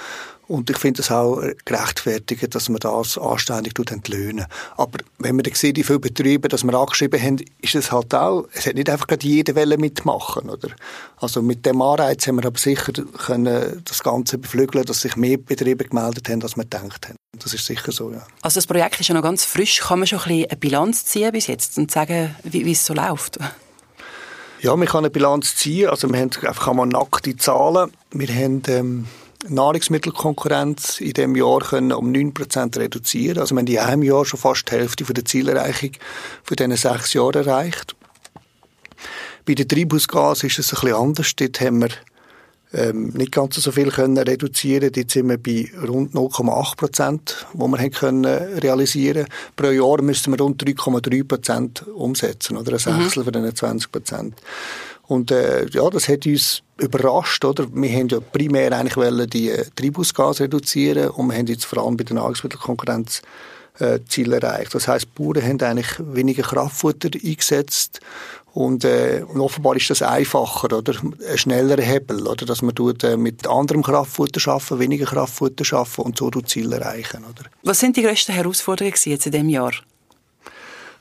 Und 0.52 0.68
ich 0.68 0.76
finde 0.76 1.00
es 1.00 1.10
auch 1.10 1.42
gerechtfertigt, 1.64 2.54
dass 2.54 2.68
man 2.68 2.78
das 2.78 3.16
anständig 3.16 3.72
entlöhnen. 3.90 4.44
Aber 4.76 4.98
wenn 5.18 5.34
man 5.34 5.44
dann 5.44 5.54
sieht, 5.54 5.78
wie 5.78 5.82
viele 5.82 5.98
Betriebe 5.98 6.48
dass 6.48 6.62
wir 6.62 6.74
angeschrieben 6.74 7.22
haben, 7.22 7.38
ist 7.62 7.74
es 7.74 7.90
halt 7.90 8.14
auch, 8.14 8.46
es 8.52 8.66
hat 8.66 8.74
nicht 8.74 8.90
einfach 8.90 9.06
gerade 9.06 9.26
jede 9.26 9.54
Welle 9.54 9.78
mitmachen, 9.78 10.50
oder? 10.50 10.68
Also 11.16 11.40
mit 11.40 11.64
dem 11.64 11.80
Anreiz 11.80 12.26
haben 12.26 12.36
wir 12.36 12.44
aber 12.44 12.58
sicher 12.58 12.92
können 12.92 13.82
das 13.82 14.02
Ganze 14.02 14.36
beflügeln, 14.36 14.84
dass 14.84 15.00
sich 15.00 15.16
mehr 15.16 15.38
Betriebe 15.38 15.84
gemeldet 15.84 16.28
haben, 16.28 16.42
als 16.42 16.54
wir 16.54 16.64
gedacht 16.64 17.08
haben. 17.08 17.16
Das 17.38 17.54
ist 17.54 17.64
sicher 17.64 17.90
so, 17.90 18.12
ja. 18.12 18.22
Also 18.42 18.56
das 18.58 18.66
Projekt 18.66 19.00
ist 19.00 19.08
ja 19.08 19.14
noch 19.14 19.22
ganz 19.22 19.46
frisch. 19.46 19.78
Kann 19.78 20.00
man 20.00 20.06
schon 20.06 20.18
ein 20.18 20.28
bisschen 20.28 20.50
eine 20.50 20.56
Bilanz 20.58 21.06
ziehen 21.06 21.32
bis 21.32 21.46
jetzt 21.46 21.78
und 21.78 21.90
sagen, 21.90 22.36
wie, 22.44 22.66
wie 22.66 22.72
es 22.72 22.84
so 22.84 22.92
läuft? 22.92 23.38
Ja, 24.60 24.76
man 24.76 24.86
kann 24.86 24.98
eine 24.98 25.10
Bilanz 25.10 25.56
ziehen. 25.56 25.88
Also 25.88 26.12
wir 26.12 26.20
haben 26.20 26.30
einfach 26.46 26.68
einmal 26.68 26.88
nackte 26.88 27.34
Zahlen. 27.38 27.90
Wir 28.10 28.28
haben 28.28 28.62
ähm, 28.68 29.06
Nahrungsmittelkonkurrenz 29.48 31.00
in 31.00 31.12
diesem 31.12 31.36
Jahr 31.36 31.60
können 31.60 31.92
um 31.92 32.10
9% 32.12 32.78
reduzieren. 32.78 33.38
Also 33.38 33.54
wir 33.54 33.60
haben 33.60 33.66
in 33.66 33.78
einem 33.78 34.02
Jahr 34.02 34.24
schon 34.24 34.40
fast 34.40 34.70
die 34.70 34.72
Hälfte 34.72 35.04
von 35.04 35.14
der 35.14 35.24
Zielerreichung 35.24 35.92
von 36.42 36.56
diesen 36.56 36.76
sechs 36.76 37.12
Jahren 37.14 37.46
erreicht. 37.46 37.96
Bei 39.44 39.54
den 39.54 39.68
Treibhausgasen 39.68 40.48
ist 40.48 40.58
es 40.58 40.72
ein 40.72 40.80
bisschen 40.80 40.96
anders. 40.96 41.34
Dort 41.36 41.60
haben 41.60 41.80
wir 41.80 41.88
ähm, 42.74 43.08
nicht 43.08 43.32
ganz 43.32 43.56
so 43.56 43.72
viel 43.72 43.90
können 43.90 44.16
reduzieren. 44.16 44.92
Dort 44.92 45.10
sind 45.10 45.28
wir 45.28 45.38
bei 45.38 45.70
rund 45.86 46.14
0,8 46.14 46.76
Prozent, 46.76 47.46
wo 47.52 47.66
wir 47.68 47.78
haben 47.78 47.90
können 47.90 48.24
realisieren. 48.24 49.26
Pro 49.56 49.70
Jahr 49.70 50.00
müssten 50.00 50.30
wir 50.30 50.40
rund 50.40 50.62
3,3 50.62 51.24
Prozent 51.24 51.86
umsetzen 51.88 52.56
oder 52.56 52.72
ein 52.72 52.78
Sechstel 52.78 53.20
mhm. 53.20 53.24
von 53.24 53.32
diesen 53.32 53.56
20 53.56 53.92
Prozent. 53.92 54.34
Und 55.12 55.30
äh, 55.30 55.66
ja, 55.68 55.90
das 55.90 56.08
hat 56.08 56.24
uns 56.24 56.62
überrascht, 56.78 57.44
oder? 57.44 57.66
Wir 57.70 57.90
haben 57.90 58.08
ja 58.08 58.18
primär 58.18 58.72
eigentlich 58.72 58.96
wollen 58.96 59.28
die 59.28 59.50
äh, 59.50 59.66
Treibhausgase 59.76 60.44
reduzieren 60.44 61.10
und 61.10 61.28
wir 61.28 61.36
haben 61.36 61.46
jetzt 61.48 61.66
vor 61.66 61.84
allem 61.84 61.98
bei 61.98 62.04
der 62.04 62.16
Nahrungsmittelkonkurrenz 62.16 63.20
äh, 63.78 63.98
Ziel 64.08 64.32
erreicht. 64.32 64.74
Das 64.74 64.88
heißt, 64.88 65.04
die 65.04 65.22
Bauern 65.22 65.42
haben 65.42 65.60
eigentlich 65.60 65.98
weniger 65.98 66.44
Kraftfutter 66.44 67.10
eingesetzt 67.12 68.00
und, 68.54 68.86
äh, 68.86 69.22
und 69.28 69.38
offenbar 69.38 69.76
ist 69.76 69.90
das 69.90 70.00
einfacher 70.00 70.78
oder 70.78 70.94
ein 71.02 71.36
schnellerer 71.36 71.82
Hebel, 71.82 72.26
oder 72.26 72.46
dass 72.46 72.62
man 72.62 72.74
tut, 72.74 73.04
äh, 73.04 73.18
mit 73.18 73.46
anderem 73.46 73.82
Kraftfutter 73.82 74.40
schaffen, 74.40 74.78
weniger 74.78 75.04
Kraftfutter 75.04 75.66
schaffen 75.66 76.06
und 76.06 76.16
so 76.16 76.30
das 76.30 76.44
Ziel 76.44 76.72
erreichen. 76.72 77.22
Oder? 77.24 77.50
Was 77.64 77.80
sind 77.80 77.98
die 77.98 78.02
grössten 78.02 78.32
Herausforderungen 78.32 78.96
jetzt 79.04 79.26
in 79.26 79.32
diesem 79.32 79.50
Jahr? 79.50 79.72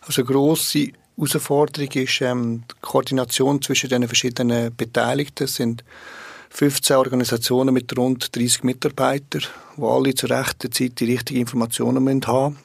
Also 0.06 0.26
grosse 0.26 0.92
Herausforderung 1.22 1.92
ist 1.92 2.22
ähm, 2.22 2.64
die 2.68 2.76
Koordination 2.82 3.62
zwischen 3.62 3.90
den 3.90 4.08
verschiedenen 4.08 4.76
Beteiligten. 4.76 5.44
Es 5.44 5.56
sind 5.56 5.84
15 6.50 6.96
Organisationen 6.96 7.76
mit 7.76 7.96
rund 7.96 8.36
30 8.36 8.64
Mitarbeitern, 8.64 9.44
die 9.78 9.84
alle 9.84 10.16
zur 10.16 10.32
rechten 10.32 10.72
Zeit 10.72 11.00
die 11.00 11.06
richtigen 11.06 11.42
Informationen 11.42 12.04
müssen 12.04 12.26
haben 12.26 12.58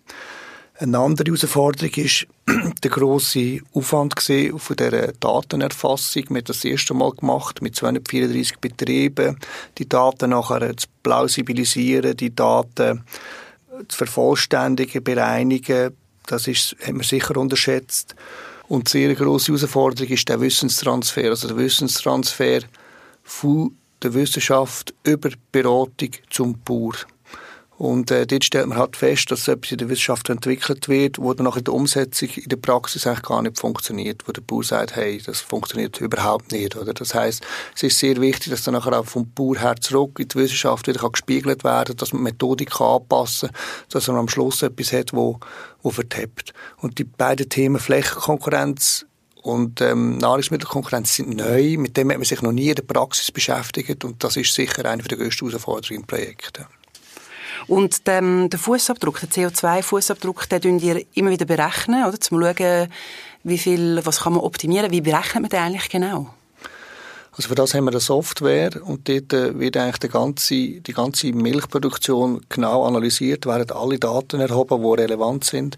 Eine 0.79 0.99
andere 0.99 1.27
Herausforderung 1.27 1.95
ist 1.97 2.27
der 2.83 2.91
grosse 2.91 3.61
Aufwand 3.75 4.15
von 4.19 4.77
der 4.77 5.13
Datenerfassung. 5.13 6.25
Wir 6.31 6.37
haben 6.37 6.45
das 6.45 6.65
erste 6.65 6.95
Mal 6.95 7.13
gemacht 7.13 7.61
mit 7.61 7.77
234 7.77 8.59
Betrieben, 8.59 9.39
die 9.77 9.87
Daten 9.89 10.31
nachher 10.31 10.75
zu 10.75 10.87
plausibilisieren, 11.03 12.17
die 12.17 12.35
Daten 12.35 13.05
zu 13.87 13.97
vervollständigen, 13.99 15.05
bereinigen. 15.05 15.95
Das 16.27 16.47
ist, 16.49 16.77
haben 16.85 16.99
wir 16.99 17.05
sicher 17.05 17.37
unterschätzt. 17.37 18.15
Und 18.69 18.93
die 18.93 18.99
sehr 18.99 19.15
grosse 19.15 19.53
Herausforderung 19.53 20.13
ist 20.13 20.29
der 20.29 20.41
Wissenstransfer, 20.41 21.25
also 21.25 21.49
der 21.49 21.57
Wissenstransfer 21.57 22.61
von 23.23 23.77
der 24.03 24.15
Wissenschaft 24.15 24.93
über 25.05 25.31
Beratung 25.53 26.11
zum 26.31 26.59
Bauer. 26.65 26.95
Und 27.79 28.11
äh, 28.11 28.27
dort 28.27 28.45
stellt 28.45 28.67
man 28.69 28.79
halt 28.79 28.97
fest, 28.97 29.31
dass 29.31 29.49
etwas 29.49 29.73
in 29.73 29.79
der 29.79 29.89
Wissenschaft 29.91 30.31
entwickelt 30.31 30.89
wird, 30.89 31.19
wo 31.19 31.35
dann 31.35 31.45
nach 31.45 31.61
der 31.61 31.75
Umsetzung 31.75 32.31
in 32.31 32.49
der 32.49 32.57
Praxis 32.57 33.07
eigentlich 33.07 33.23
gar 33.23 33.43
nicht 33.43 33.59
funktioniert, 33.59 34.27
wo 34.27 34.33
der 34.33 34.41
Bauer 34.41 34.65
sagt, 34.65 34.97
hey, 34.97 35.21
das 35.25 35.41
funktioniert 35.41 36.01
überhaupt 36.01 36.53
nicht. 36.53 36.75
Oder? 36.77 36.95
Das 36.95 37.15
heißt, 37.15 37.45
es 37.75 37.83
ist 37.83 37.99
sehr 37.99 38.19
wichtig, 38.21 38.51
dass 38.51 38.63
dann 38.63 38.75
nachher 38.75 38.99
auch 38.99 39.05
vom 39.05 39.31
Bauer 39.31 39.59
her 39.59 39.77
zurück 39.79 40.19
in 40.19 40.29
die 40.29 40.35
Wissenschaft 40.37 40.87
wieder 40.87 41.01
kann 41.01 41.13
gespiegelt 41.13 41.65
werden 41.65 41.97
dass 41.97 42.13
man 42.13 42.21
die 42.21 42.33
Methodik 42.33 42.71
kann 42.71 42.87
anpassen 42.87 43.51
kann, 43.51 43.59
dass 43.91 44.09
man 44.09 44.17
am 44.17 44.29
Schluss 44.29 44.63
etwas 44.63 44.93
hat, 44.93 45.13
wo, 45.13 45.39
wo 45.83 45.91
vertippt. 45.91 46.55
Und 46.79 46.99
die 46.99 47.05
beiden 47.05 47.49
Themen 47.49 47.79
Flächenkonkurrenz 47.79 49.05
und 49.43 49.81
ähm, 49.83 50.17
Nahrungsmittelkonkurrenz 50.17 51.15
sind 51.15 51.37
neu, 51.37 51.77
mit 51.77 51.97
dem 51.97 52.11
hat 52.11 52.17
man 52.17 52.25
sich 52.25 52.43
noch 52.43 52.53
nie 52.53 52.71
in 52.71 52.75
der 52.75 52.83
Praxis 52.83 53.31
beschäftigt 53.31 54.05
und 54.05 54.25
das 54.25 54.37
ist 54.37 54.53
sicher 54.55 54.85
eine 54.87 55.03
der 55.03 55.19
grössten 55.19 55.47
Herausforderungen 55.47 56.01
im 56.01 56.07
Projekt. 56.07 56.61
Und 57.69 58.01
ähm, 58.07 58.49
der 58.49 58.59
Fußabdruck, 58.59 59.21
der 59.21 59.29
CO2-Fußabdruck, 59.29 60.49
den 60.49 60.61
berechnen 60.61 60.79
ihr 60.79 61.05
immer 61.15 61.31
wieder 61.31 61.47
berechnen, 61.47 62.05
oder? 62.07 62.21
Zum 62.21 62.41
schauen, 62.41 62.89
wie 63.43 63.59
viel, 63.59 64.01
was 64.05 64.21
kann 64.21 64.35
man 64.35 64.43
optimieren, 64.43 64.91
wie 64.91 65.01
berechnet 65.01 65.43
man 65.43 65.51
den 65.51 65.61
eigentlich 65.61 65.89
genau? 65.89 66.31
Also 67.37 67.51
für 67.51 67.55
das 67.55 67.75
haben 67.75 67.85
wir 67.85 67.91
eine 67.91 68.01
Software 68.01 68.71
und 68.83 69.09
dort 69.09 69.33
äh, 69.35 69.59
wird 69.59 69.77
eigentlich 69.77 69.99
die 69.99 70.09
ganze, 70.09 70.55
die 70.55 70.93
ganze 70.95 71.33
Milchproduktion 71.33 72.41
genau 72.49 72.85
analysiert, 72.85 73.45
werden 73.45 73.71
alle 73.73 73.99
Daten 73.99 74.41
erhoben, 74.41 74.83
die 74.83 75.03
relevant 75.03 75.45
sind. 75.45 75.77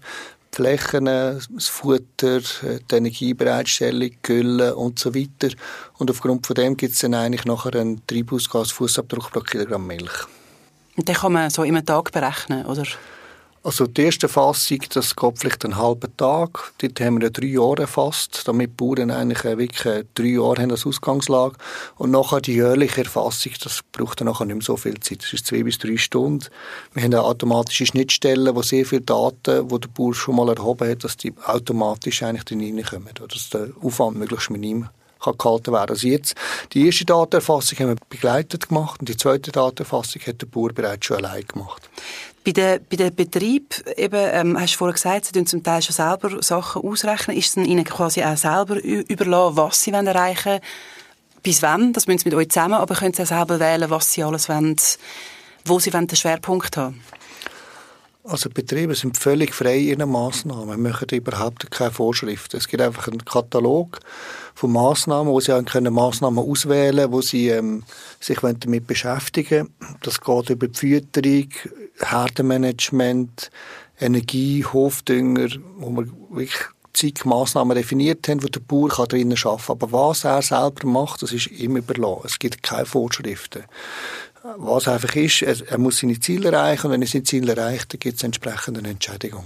Die 0.53 0.55
Flächen, 0.55 1.05
das 1.05 1.67
Futter, 1.67 2.37
äh, 2.37 2.79
die 2.89 2.95
Energiebereitstellung, 2.95 4.11
Gülle 4.21 4.75
und 4.75 4.99
so 4.99 5.13
weiter. 5.13 5.53
Und 5.97 6.09
aufgrund 6.09 6.47
von 6.47 6.53
dem 6.53 6.77
gibt 6.77 6.93
es 6.93 6.99
dann 6.99 7.13
eigentlich 7.13 7.43
nachher 7.43 7.75
einen 7.75 8.07
Treibhausgasfußabdruck 8.07 9.29
pro 9.31 9.41
Kilogramm 9.41 9.85
Milch. 9.85 10.27
Und 10.99 11.07
den 11.07 11.15
kann 11.15 11.31
man 11.31 11.49
so 11.49 11.61
einem 11.61 11.85
Tag 11.85 12.11
berechnen, 12.11 12.65
oder? 12.65 12.83
Also 13.63 13.87
die 13.87 14.01
erste 14.01 14.27
Fassung, 14.27 14.79
das 14.93 15.15
geht 15.15 15.39
vielleicht 15.39 15.63
einen 15.63 15.77
halben 15.77 16.11
Tag. 16.17 16.73
Dort 16.79 16.99
haben 16.99 17.21
wir 17.21 17.29
drei 17.29 17.45
Jahre 17.45 17.83
erfasst, 17.83 18.41
damit 18.45 18.71
die 18.71 18.73
Bauern 18.75 19.09
eigentlich 19.09 19.45
wirklich 19.45 20.05
drei 20.13 20.25
Jahre 20.25 20.61
haben 20.61 20.71
als 20.71 20.85
Ausgangslage. 20.85 21.55
Und 21.95 22.11
nachher 22.11 22.41
die 22.41 22.55
jährliche 22.55 23.05
Erfassung, 23.05 23.53
das 23.63 23.79
braucht 23.93 24.19
dann 24.19 24.27
nachher 24.27 24.43
nicht 24.43 24.57
mehr 24.57 24.65
so 24.65 24.75
viel 24.75 24.99
Zeit. 24.99 25.23
Das 25.23 25.31
ist 25.31 25.45
zwei 25.45 25.63
bis 25.63 25.77
drei 25.77 25.95
Stunden. 25.95 26.47
Wir 26.93 27.03
haben 27.03 27.13
eine 27.13 27.23
automatische 27.23 27.85
Schnittstelle, 27.85 28.53
wo 28.53 28.61
sehr 28.61 28.85
viele 28.85 29.01
Daten, 29.01 29.69
die 29.69 29.79
der 29.79 29.87
Bauer 29.87 30.13
schon 30.13 30.35
mal 30.35 30.49
erhoben 30.49 30.89
hat, 30.89 31.05
dass 31.05 31.15
die 31.15 31.33
automatisch 31.45 32.23
eigentlich 32.23 32.43
dann 32.43 32.59
reinkommen. 32.59 33.13
Dass 33.25 33.49
der 33.51 33.69
Aufwand 33.81 34.17
möglichst 34.17 34.49
minim 34.49 34.89
gehalten 35.19 35.73
werden. 35.73 35.91
Also 35.91 36.07
jetzt, 36.07 36.35
die 36.73 36.85
erste 36.85 37.05
Datenerfassung 37.05 37.79
haben 37.79 37.89
wir 37.89 37.95
begleitet 38.09 38.69
gemacht 38.69 38.99
und 38.99 39.09
die 39.09 39.17
zweite 39.17 39.51
Datenerfassung 39.51 40.21
hat 40.25 40.41
der 40.41 40.47
Bauer 40.47 40.69
bereits 40.69 41.05
schon 41.05 41.17
allein 41.17 41.45
gemacht. 41.45 41.89
Bei 42.45 42.51
den, 42.51 42.79
bei 42.89 42.95
den 42.95 43.13
Betrieb, 43.13 43.83
eben, 43.97 44.15
ähm, 44.15 44.59
hast 44.59 44.73
du 44.73 44.77
vorhin 44.77 44.93
gesagt, 44.93 45.25
sie 45.25 45.33
tun 45.33 45.45
zum 45.45 45.61
Teil 45.61 45.81
schon 45.81 45.93
selber 45.93 46.41
Sachen 46.41 46.81
ausrechnen. 46.81 47.37
Ist 47.37 47.57
es 47.57 47.67
ihnen 47.67 47.83
quasi 47.83 48.23
auch 48.23 48.37
selber 48.37 48.81
überlassen, 48.81 49.57
was 49.57 49.81
sie 49.81 49.91
erreichen 49.91 50.53
wollen? 50.53 50.61
Bis 51.43 51.61
wann? 51.61 51.93
Das 51.93 52.07
müssen 52.07 52.19
sie 52.19 52.29
mit 52.29 52.35
euch 52.35 52.49
zusammen, 52.49 52.75
aber 52.75 52.95
können 52.95 53.13
sie 53.13 53.23
auch 53.23 53.27
selber 53.27 53.59
wählen, 53.59 53.89
was 53.89 54.11
sie 54.11 54.23
alles 54.23 54.49
wollen, 54.49 54.75
wo 55.65 55.79
sie 55.79 55.91
den 55.91 56.09
Schwerpunkt 56.09 56.75
haben 56.77 57.01
also 58.29 58.49
Betriebe 58.49 58.93
sind 58.95 59.17
völlig 59.17 59.53
frei 59.53 59.77
in 59.77 59.99
ihren 59.99 60.11
Massnahmen. 60.11 60.69
Wir 60.69 60.91
machen 60.91 61.07
überhaupt 61.11 61.69
keine 61.71 61.91
Vorschriften. 61.91 62.57
Es 62.57 62.67
gibt 62.67 62.81
einfach 62.81 63.07
einen 63.07 63.25
Katalog 63.25 63.99
von 64.53 64.71
Massnahmen, 64.71 65.31
wo 65.31 65.39
sie 65.39 65.53
auch 65.53 65.65
können 65.65 65.93
Massnahmen 65.93 66.39
auswählen, 66.39 67.11
wo 67.11 67.21
sie 67.21 67.49
ähm, 67.49 67.83
sich 68.19 68.39
damit 68.39 68.85
beschäftigen. 68.85 69.73
Das 70.01 70.21
geht 70.21 70.49
über 70.49 70.67
die 70.67 70.77
Fütterung, 70.77 71.49
Herdenmanagement, 71.99 73.49
Energie, 73.99 74.63
Hofdünger, 74.63 75.49
wo 75.77 75.89
wir 75.89 76.07
wirklich 76.29 76.65
zig 76.93 77.25
Massnahmen 77.25 77.75
definiert 77.75 78.27
haben, 78.27 78.39
die 78.39 78.51
der 78.51 78.59
Bauer 78.59 78.89
kann 78.89 79.07
drinnen 79.07 79.37
arbeiten 79.43 79.65
kann. 79.65 79.75
Aber 79.75 79.91
was 79.91 80.23
er 80.23 80.41
selber 80.41 80.87
macht, 80.87 81.21
das 81.21 81.31
ist 81.31 81.47
ihm 81.47 81.77
überlassen. 81.77 82.23
Es 82.25 82.39
gibt 82.39 82.61
keine 82.63 82.85
Vorschriften. 82.85 83.63
Was 84.43 84.87
einfach 84.87 85.15
ist, 85.15 85.41
er, 85.41 85.55
er 85.67 85.77
muss 85.77 85.99
seine 85.99 86.19
Ziele 86.19 86.51
erreichen 86.51 86.87
und 86.87 86.93
wenn 86.93 87.01
er 87.01 87.07
seine 87.07 87.23
Ziele 87.23 87.55
erreicht, 87.55 87.93
dann 87.93 87.99
gibt 87.99 88.17
es 88.17 88.23
entsprechende 88.23 88.87
Entschädigung. 88.89 89.45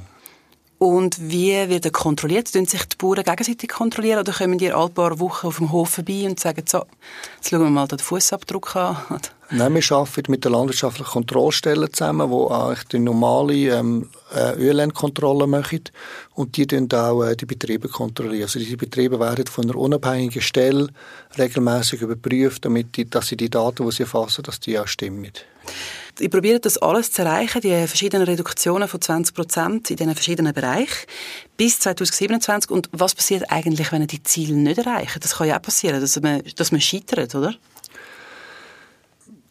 Und 0.78 1.18
wie 1.20 1.70
wird 1.70 1.86
er 1.86 1.92
kontrolliert? 1.92 2.52
Tun 2.52 2.66
sich 2.66 2.84
die 2.86 2.98
Bauern 2.98 3.24
gegenseitig 3.24 3.70
kontrollieren 3.70 4.20
oder 4.20 4.34
kommen 4.34 4.58
die 4.58 4.72
alle 4.72 4.90
paar 4.90 5.18
Wochen 5.20 5.48
auf 5.48 5.58
dem 5.58 5.72
Hof 5.72 5.92
vorbei 5.92 6.26
und 6.26 6.40
sagen, 6.40 6.64
so, 6.68 6.86
jetzt 7.36 7.50
schauen 7.50 7.62
wir 7.62 7.70
mal 7.70 7.88
den 7.88 8.00
Fußabdruck 8.00 8.76
an? 8.76 8.98
Nein, 9.56 9.76
wir 9.76 9.92
arbeiten 9.92 10.32
mit 10.32 10.44
der 10.44 10.52
landwirtschaftlichen 10.52 11.12
Kontrollstelle 11.12 11.92
zusammen, 11.92 12.28
die 12.28 12.52
eigentlich 12.52 12.84
die 12.86 12.98
normale 12.98 13.54
ähm, 13.54 14.10
äh, 14.34 14.56
Ölendkontrolle 14.56 15.46
machen 15.46 15.84
und 16.34 16.58
die 16.58 16.66
dann 16.66 16.92
auch 16.92 17.24
äh, 17.24 17.36
die 17.36 17.46
Betriebe 17.46 17.88
kontrollieren. 17.88 18.46
Also 18.46 18.58
diese 18.58 18.78
Betriebe 18.78 19.20
werden 19.20 19.46
von 19.46 19.66
einer 19.66 19.76
unabhängigen 19.76 20.42
Stelle 20.42 20.88
regelmäßig 21.38 22.02
überprüft, 22.02 22.66
damit 22.66 22.98
die, 22.98 23.08
dass 23.08 23.28
sie 23.28 23.38
die 23.38 23.52
Daten, 23.52 23.86
die 23.86 23.92
sie 23.92 24.04
erfassen, 24.04 24.42
dass 24.42 24.60
die 24.60 24.80
auch 24.80 24.88
stimmen. 24.88 25.32
Ich 26.20 26.32
probiere 26.32 26.60
das 26.60 26.80
alles 26.80 27.12
zu 27.12 27.22
erreichen, 27.22 27.62
die 27.62 27.86
verschiedenen 27.86 28.26
Reduktionen 28.26 28.88
von 28.88 29.02
20 29.02 29.36
Prozent 29.36 29.92
in 29.92 29.98
diesen 29.98 30.16
verschiedenen 30.16 30.54
Bereichen 30.54 31.06
bis 31.58 31.80
2027. 31.80 32.72
Und 32.72 32.90
was 32.92 33.14
passiert 33.14 33.52
eigentlich, 33.52 33.92
wenn 33.92 34.02
ihr 34.02 34.08
die 34.08 34.24
Ziele 34.24 34.56
nicht 34.56 34.80
erreicht? 34.80 35.24
Das 35.24 35.36
kann 35.36 35.48
ja 35.48 35.58
auch 35.58 35.62
passieren, 35.62 36.02
dass 36.02 36.20
man, 36.20 36.42
dass 36.56 36.72
man 36.72 36.82
scheitert, 36.82 37.36
oder? 37.36 37.54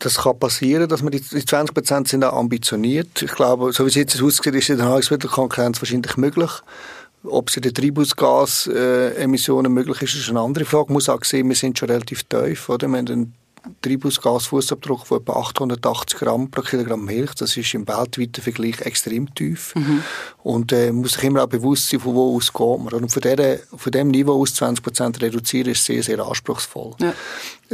Das 0.02 0.18
kann 0.18 0.38
passieren, 0.38 0.88
dass 0.88 1.02
man 1.02 1.12
die, 1.12 1.20
die 1.20 1.44
20 1.44 1.74
Prozent 1.74 2.08
sind 2.08 2.24
auch 2.24 2.36
ambitioniert. 2.36 3.22
Ich 3.22 3.32
glaube, 3.32 3.72
so 3.72 3.84
wie 3.84 3.88
es 3.88 3.94
jetzt 3.94 4.20
aussieht, 4.20 4.54
ist 4.54 4.68
in 4.68 4.78
der 4.78 4.86
Nahrungsmittelkonkurrenz 4.86 5.80
wahrscheinlich 5.80 6.16
möglich. 6.16 6.50
Ob 7.24 7.50
es 7.50 7.56
in 7.56 7.62
den 7.62 7.72
Treibhausgasemissionen 7.72 9.72
möglich 9.72 10.02
ist, 10.02 10.16
ist 10.16 10.28
eine 10.28 10.40
andere 10.40 10.64
Frage. 10.64 10.86
Man 10.86 10.94
muss 10.94 11.08
auch 11.08 11.22
sehen, 11.22 11.48
wir 11.48 11.56
sind 11.56 11.78
schon 11.78 11.90
relativ 11.90 12.24
tief, 12.24 12.68
oder? 12.68 12.88
Wir 12.88 12.98
haben 12.98 13.08
einen 13.08 13.34
Treibhausgasfußabdruck 13.82 15.06
von 15.06 15.20
etwa 15.20 15.34
880 15.34 16.18
Gramm 16.18 16.50
pro 16.50 16.62
Kilogramm 16.62 17.04
Milch. 17.04 17.32
Das 17.34 17.56
ist 17.56 17.74
im 17.74 17.86
weltweiten 17.86 18.42
Vergleich 18.42 18.80
extrem 18.80 19.32
tief. 19.34 19.74
Mhm. 19.76 20.02
Und 20.42 20.72
äh, 20.72 20.86
man 20.86 21.02
muss 21.02 21.12
sich 21.12 21.24
immer 21.24 21.44
auch 21.44 21.48
bewusst 21.48 21.88
sein, 21.88 22.00
von 22.00 22.14
wo 22.14 22.36
aus 22.36 22.52
geht 22.52 22.60
man. 22.60 22.94
Und 22.94 23.10
von, 23.10 23.22
der, 23.22 23.60
von 23.76 23.92
dem 23.92 24.08
Niveau 24.08 24.40
aus 24.40 24.54
20 24.54 24.82
Prozent 24.82 25.22
reduzieren, 25.22 25.70
ist 25.70 25.84
sehr, 25.84 26.02
sehr 26.02 26.18
anspruchsvoll. 26.18 26.94
Ja. 27.00 27.14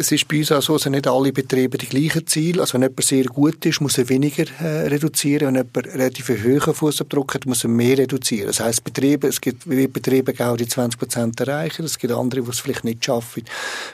Es 0.00 0.12
ist 0.12 0.28
bei 0.28 0.38
uns 0.38 0.52
auch 0.52 0.62
so, 0.62 0.74
dass 0.74 0.86
nicht 0.86 1.08
alle 1.08 1.32
Betriebe 1.32 1.76
die 1.76 1.88
gleichen 1.88 2.24
Ziele. 2.24 2.60
Also 2.60 2.74
wenn 2.74 2.82
jemand 2.82 3.02
sehr 3.02 3.24
gut 3.24 3.66
ist, 3.66 3.80
muss 3.80 3.98
er 3.98 4.08
weniger 4.08 4.44
äh, 4.60 4.86
reduzieren. 4.86 5.48
Wenn 5.48 5.56
jemand 5.56 5.76
relativ 5.88 6.28
hohen 6.28 6.72
Fußabdruck 6.72 7.34
hat, 7.34 7.46
muss 7.46 7.64
er 7.64 7.70
mehr 7.70 7.98
reduzieren. 7.98 8.46
Das 8.46 8.60
heisst, 8.60 8.84
Betriebe, 8.84 9.26
es 9.26 9.40
gibt 9.40 9.64
Betriebe, 9.68 10.32
die 10.32 10.42
auch 10.44 10.56
die 10.56 10.68
20 10.68 11.00
Prozent 11.00 11.40
erreichen. 11.40 11.84
Es 11.84 11.98
gibt 11.98 12.12
andere, 12.12 12.42
die 12.42 12.48
es 12.48 12.60
vielleicht 12.60 12.84
nicht 12.84 13.04
schaffen. 13.04 13.42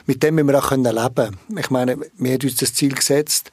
Mit 0.05 0.21
dem 0.21 0.35
müssen 0.35 0.49
wir 0.49 0.59
auch 0.59 0.69
können 0.69 0.83
leben. 0.83 1.37
Ich 1.57 1.71
meine, 1.71 1.97
wir 1.97 2.33
haben 2.33 2.43
uns 2.43 2.55
das 2.57 2.75
Ziel 2.75 2.93
gesetzt. 2.93 3.49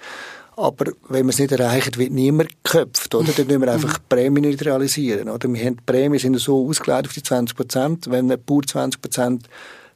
Aber 0.54 0.92
wenn 1.08 1.24
wir 1.24 1.30
es 1.30 1.38
nicht 1.38 1.52
erreichen, 1.52 1.96
wird 1.96 2.12
niemand 2.12 2.50
geköpft, 2.62 3.14
oder? 3.14 3.32
Dann 3.32 3.46
müssen 3.46 3.62
wir 3.62 3.72
einfach 3.72 3.96
die 3.96 4.04
Prämien 4.10 4.44
nicht 4.44 4.62
realisieren, 4.62 5.30
oder? 5.30 5.50
Wir 5.50 5.64
haben 5.64 5.76
die 5.78 5.84
Prämien 5.86 6.20
sind 6.20 6.38
so 6.38 6.68
ausgelegt 6.68 7.06
auf 7.06 7.14
die 7.14 7.22
20 7.22 7.56
Prozent. 7.56 8.10
Wenn 8.10 8.30
ein 8.30 8.44
Bauer 8.44 8.62
20 8.62 9.00
Prozent 9.00 9.48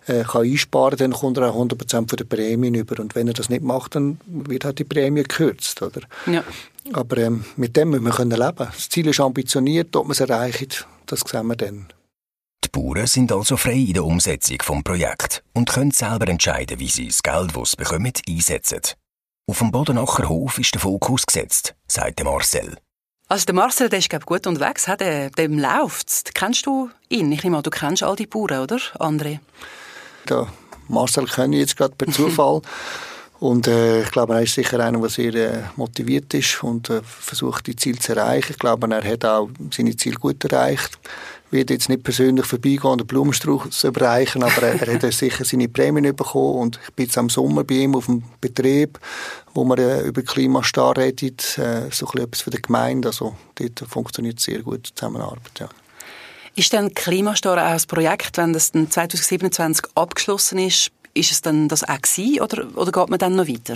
äh, 0.06 0.22
kann 0.24 0.42
einsparen 0.42 0.98
kann, 0.98 1.10
dann 1.10 1.20
kommt 1.20 1.38
er 1.38 1.50
auch 1.50 1.56
100% 1.56 2.08
von 2.08 2.16
der 2.16 2.24
Prämien 2.24 2.74
über. 2.74 3.00
Und 3.00 3.14
wenn 3.14 3.28
er 3.28 3.34
das 3.34 3.48
nicht 3.48 3.62
macht, 3.62 3.94
dann 3.94 4.18
wird 4.26 4.64
halt 4.64 4.78
die 4.78 4.84
Prämie 4.84 5.22
gekürzt. 5.22 5.82
Oder? 5.82 6.02
Ja. 6.26 6.44
Aber 6.92 7.18
ähm, 7.18 7.44
mit 7.56 7.76
dem 7.76 7.90
müssen 7.90 8.04
wir 8.04 8.12
können 8.12 8.30
leben. 8.30 8.68
Das 8.72 8.88
Ziel 8.88 9.08
ist 9.08 9.20
ambitioniert, 9.20 9.94
ob 9.96 10.06
man 10.06 10.12
es 10.12 10.20
erreicht, 10.20 10.86
das 11.06 11.20
sehen 11.20 11.46
wir 11.46 11.56
dann. 11.56 11.88
Die 12.64 12.68
Bauern 12.68 13.06
sind 13.06 13.32
also 13.32 13.56
frei 13.56 13.74
in 13.74 13.94
der 13.94 14.04
Umsetzung 14.04 14.58
des 14.58 14.84
Projekts 14.84 15.42
und 15.52 15.68
können 15.68 15.90
selber 15.90 16.28
entscheiden, 16.28 16.78
wie 16.78 16.88
sie 16.88 17.06
das 17.06 17.22
Geld, 17.22 17.56
das 17.56 17.70
sie 17.70 17.76
bekommen, 17.76 18.12
einsetzen. 18.28 18.80
Auf 19.48 19.58
dem 19.58 19.70
Bodenacher 19.70 20.28
Hof 20.28 20.58
ist 20.58 20.74
der 20.74 20.80
Fokus 20.80 21.24
gesetzt, 21.24 21.74
sagt 21.86 22.22
Marcel. 22.24 22.76
Also 23.28 23.44
der 23.46 23.54
Marcel, 23.54 23.88
der 23.88 23.98
ist 24.00 24.08
glaub, 24.08 24.26
gut 24.26 24.46
unterwegs, 24.46 24.86
he? 24.86 24.96
der, 24.96 25.30
dem 25.30 25.58
läuft's. 25.58 26.24
Kennst 26.34 26.66
du 26.66 26.90
ihn? 27.08 27.30
Ich 27.32 27.42
nehme 27.42 27.56
an, 27.56 27.62
du 27.62 27.70
kennst 27.70 28.02
all 28.02 28.16
die 28.16 28.26
Bauern, 28.26 28.62
oder, 28.62 28.78
André? 28.98 29.40
Der 30.26 30.46
Marcel 30.88 31.26
kenne 31.26 31.56
ich 31.56 31.60
jetzt 31.60 31.76
gerade 31.76 31.94
per 31.96 32.08
Zufall. 32.12 32.62
Und 33.38 33.66
äh, 33.66 34.02
ich 34.02 34.10
glaube, 34.10 34.34
er 34.34 34.42
ist 34.42 34.54
sicher 34.54 34.80
einer, 34.80 34.98
der 34.98 35.10
sehr 35.10 35.34
äh, 35.34 35.62
motiviert 35.76 36.32
ist 36.32 36.62
und 36.62 36.88
äh, 36.88 37.02
versucht, 37.02 37.66
die 37.66 37.76
Ziele 37.76 37.98
zu 37.98 38.16
erreichen. 38.16 38.52
Ich 38.52 38.58
glaube, 38.58 38.88
er 38.90 39.04
hat 39.04 39.24
auch 39.24 39.50
seine 39.70 39.94
Ziele 39.96 40.16
gut 40.16 40.42
erreicht. 40.44 40.98
Wird 41.50 41.70
jetzt 41.70 41.88
nicht 41.88 42.02
persönlich 42.02 42.46
vorbeigehen 42.46 42.90
und 42.90 43.00
einen 43.02 43.06
Blumenstrauß 43.06 43.84
überreichen, 43.84 44.42
aber 44.42 44.62
er, 44.62 44.88
er 44.88 44.94
hat 44.94 45.02
sicher 45.12 45.44
seine 45.44 45.68
Prämien 45.68 46.16
bekommen. 46.16 46.60
Und 46.60 46.80
ich 46.82 46.94
bin 46.94 47.06
jetzt 47.06 47.18
am 47.18 47.28
Sommer 47.28 47.62
bei 47.62 47.74
ihm 47.74 47.94
auf 47.94 48.06
dem 48.06 48.22
Betrieb, 48.40 48.98
wo 49.52 49.64
man 49.64 49.78
äh, 49.78 50.00
über 50.02 50.22
Klimastar 50.22 50.96
redet, 50.96 51.58
äh, 51.58 51.90
so 51.90 52.06
ein 52.06 52.12
bisschen 52.12 52.20
etwas 52.22 52.40
für 52.40 52.50
die 52.50 52.62
Gemeinde. 52.62 53.08
Also 53.08 53.36
dort 53.56 53.84
funktioniert 53.86 54.40
sehr 54.40 54.62
gut 54.62 54.88
die 54.88 54.94
Zusammenarbeit, 54.94 55.60
ja. 55.60 55.68
Ist 56.56 56.72
dann 56.72 56.94
Klimastar 56.94 57.58
auch 57.58 57.72
ein 57.72 57.86
Projekt, 57.86 58.38
wenn 58.38 58.54
das 58.54 58.72
dann 58.72 58.90
2027 58.90 59.84
abgeschlossen 59.94 60.58
ist, 60.58 60.90
ist 61.12 61.30
es 61.30 61.42
dann 61.42 61.68
das 61.68 61.84
auch 61.84 62.00
gewesen, 62.00 62.40
oder, 62.40 62.66
oder 62.76 62.92
geht 62.92 63.10
man 63.10 63.18
dann 63.18 63.36
noch 63.36 63.46
weiter? 63.46 63.74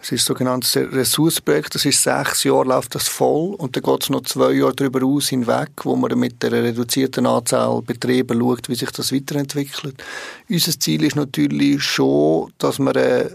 Es 0.00 0.12
ist 0.12 0.22
ein 0.22 0.26
sogenanntes 0.26 0.76
Ressourcenprojekt, 0.76 1.74
das 1.74 1.84
ist 1.84 2.02
sechs 2.02 2.44
Jahre 2.44 2.68
läuft 2.68 2.94
das 2.94 3.08
voll 3.08 3.54
und 3.56 3.76
dann 3.76 3.82
geht 3.82 4.02
es 4.02 4.10
noch 4.10 4.22
zwei 4.22 4.52
Jahre 4.52 4.74
darüber 4.74 5.04
aus 5.04 5.28
hinweg, 5.28 5.70
wo 5.82 5.94
man 5.94 6.18
mit 6.18 6.42
der 6.42 6.52
reduzierten 6.52 7.26
Anzahl 7.26 7.82
Betriebe 7.82 8.34
schaut, 8.34 8.68
wie 8.70 8.74
sich 8.74 8.90
das 8.90 9.12
weiterentwickelt. 9.12 10.02
Unser 10.48 10.80
Ziel 10.80 11.02
ist 11.02 11.16
natürlich 11.16 11.82
schon, 11.82 12.50
dass 12.56 12.78
wir 12.78 12.96
äh, 12.96 13.30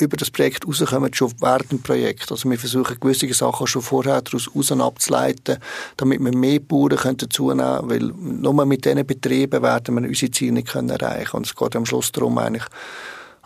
über 0.00 0.16
das 0.16 0.30
Projekt 0.30 0.66
rauskommen, 0.66 1.12
schon 1.14 1.32
während 1.40 1.72
dem 1.72 1.82
Projekt. 1.82 2.30
Also 2.30 2.48
wir 2.48 2.58
versuchen 2.58 2.98
gewisse 3.00 3.32
Sachen 3.32 3.66
schon 3.66 3.82
vorher 3.82 4.22
daraus 4.22 4.48
raus 4.54 4.72
abzuleiten, 4.72 5.58
damit 5.96 6.20
wir 6.20 6.36
mehr 6.36 6.60
Bauern 6.60 6.96
können 6.96 7.16
dazunehmen 7.16 7.88
können, 7.88 7.90
weil 7.90 8.12
nur 8.18 8.66
mit 8.66 8.84
diesen 8.84 9.06
Betrieben 9.06 9.62
werden 9.62 9.94
wir 9.96 10.08
unsere 10.08 10.30
Ziele 10.30 10.52
nicht 10.52 10.68
können 10.68 10.90
erreichen 10.90 11.36
Und 11.36 11.46
es 11.46 11.54
geht 11.54 11.76
am 11.76 11.86
Schluss 11.86 12.12
darum, 12.12 12.38
eigentlich 12.38 12.64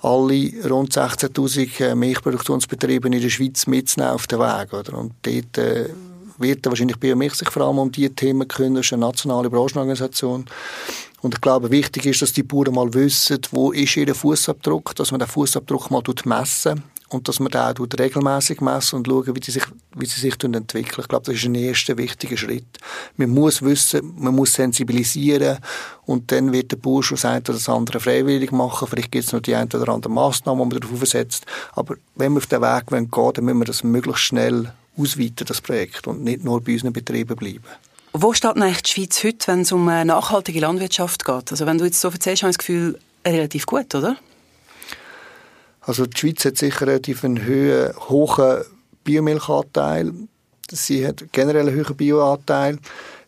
alle 0.02 0.52
rund 0.68 0.92
16'000 0.92 1.94
Milchproduktionsbetriebe 1.94 3.08
in 3.08 3.20
der 3.20 3.30
Schweiz 3.30 3.66
mitzunehmen 3.66 4.14
auf 4.14 4.26
den 4.26 4.38
Weg. 4.38 4.72
Oder? 4.72 4.98
Und 4.98 5.14
dort 5.22 5.58
äh, 5.58 5.88
wird 6.38 6.66
wahrscheinlich 6.66 6.98
Biomilch 6.98 7.34
sich 7.34 7.50
vor 7.50 7.62
allem 7.62 7.78
um 7.78 7.90
diese 7.90 8.10
Themen 8.10 8.46
kümmern. 8.46 8.76
Das 8.76 8.86
ist 8.86 8.92
eine 8.92 9.06
nationale 9.06 9.48
Branchenorganisation. 9.48 10.44
Und 11.24 11.36
ich 11.36 11.40
glaube, 11.40 11.70
wichtig 11.70 12.04
ist, 12.04 12.20
dass 12.20 12.34
die 12.34 12.42
Bauern 12.42 12.74
mal 12.74 12.92
wissen, 12.92 13.38
wo 13.50 13.72
ist 13.72 13.96
ihr 13.96 14.14
Fußabdruck, 14.14 14.94
dass 14.94 15.10
man 15.10 15.20
den 15.20 15.26
Fußabdruck 15.26 15.90
mal 15.90 16.02
messen 16.26 16.82
und 17.08 17.26
dass 17.26 17.40
man 17.40 17.50
den 17.50 17.62
auch 17.62 17.98
regelmäßig 17.98 18.60
messen 18.60 18.96
und 18.96 19.06
schauen, 19.06 19.34
wie, 19.34 19.40
die 19.40 19.50
sich, 19.50 19.64
wie 19.96 20.04
sie 20.04 20.20
sich 20.20 20.34
entwickeln. 20.44 21.00
Ich 21.00 21.08
glaube, 21.08 21.24
das 21.24 21.36
ist 21.36 21.46
ein 21.46 21.54
erster 21.54 21.96
wichtiger 21.96 22.36
Schritt. 22.36 22.66
Man 23.16 23.30
muss 23.30 23.62
wissen, 23.62 24.12
man 24.18 24.34
muss 24.34 24.52
sensibilisieren 24.52 25.60
und 26.04 26.30
dann 26.30 26.52
wird 26.52 26.72
der 26.72 26.76
Bauer 26.76 27.02
schon 27.02 27.16
das 27.16 27.24
eine 27.24 27.40
oder 27.40 27.54
das 27.54 27.70
andere 27.70 28.00
freiwillig 28.00 28.52
machen. 28.52 28.86
Vielleicht 28.86 29.10
gibt 29.10 29.24
es 29.24 29.32
noch 29.32 29.40
die 29.40 29.54
eine 29.54 29.70
oder 29.72 29.94
andere 29.94 30.12
Massnahme, 30.12 30.62
die 30.68 30.74
man 30.74 30.80
darauf 30.80 31.08
setzt. 31.08 31.46
Aber 31.72 31.94
wenn 32.16 32.34
wir 32.34 32.38
auf 32.38 32.46
den 32.48 32.60
Weg 32.60 32.86
gehen 32.88 33.08
wollen, 33.10 33.32
dann 33.32 33.44
müssen 33.46 33.60
wir 33.60 33.64
das 33.64 33.82
möglichst 33.82 34.24
schnell 34.24 34.74
ausweiten, 34.98 35.46
das 35.46 35.62
Projekt, 35.62 36.06
und 36.06 36.22
nicht 36.22 36.44
nur 36.44 36.60
bei 36.60 36.74
unseren 36.74 36.92
Betrieben 36.92 37.34
bleiben. 37.34 37.64
Wo 38.16 38.32
steht 38.32 38.56
eigentlich 38.56 38.82
die 38.82 38.90
Schweiz 38.92 39.24
heute, 39.24 39.48
wenn 39.48 39.60
es 39.62 39.72
um 39.72 39.88
eine 39.88 40.04
nachhaltige 40.04 40.60
Landwirtschaft 40.60 41.24
geht? 41.24 41.50
Also 41.50 41.66
wenn 41.66 41.78
du 41.78 41.84
jetzt 41.84 42.00
so 42.00 42.10
erzählst, 42.10 42.44
habe 42.44 42.50
ich 42.50 42.56
das 42.56 42.64
Gefühl, 42.64 42.98
relativ 43.26 43.66
gut, 43.66 43.92
oder? 43.92 44.16
Also 45.80 46.06
die 46.06 46.16
Schweiz 46.16 46.44
hat 46.44 46.56
sicher 46.56 46.86
relativ 46.86 47.24
einen 47.24 47.44
hohen, 47.44 47.92
hohen 48.08 48.64
Biomilchanteil. 49.02 50.12
Sie 50.70 51.04
hat 51.04 51.24
generell 51.32 51.68
einen 51.68 51.84
hohen 51.84 51.96
Bioanteil. 51.96 52.78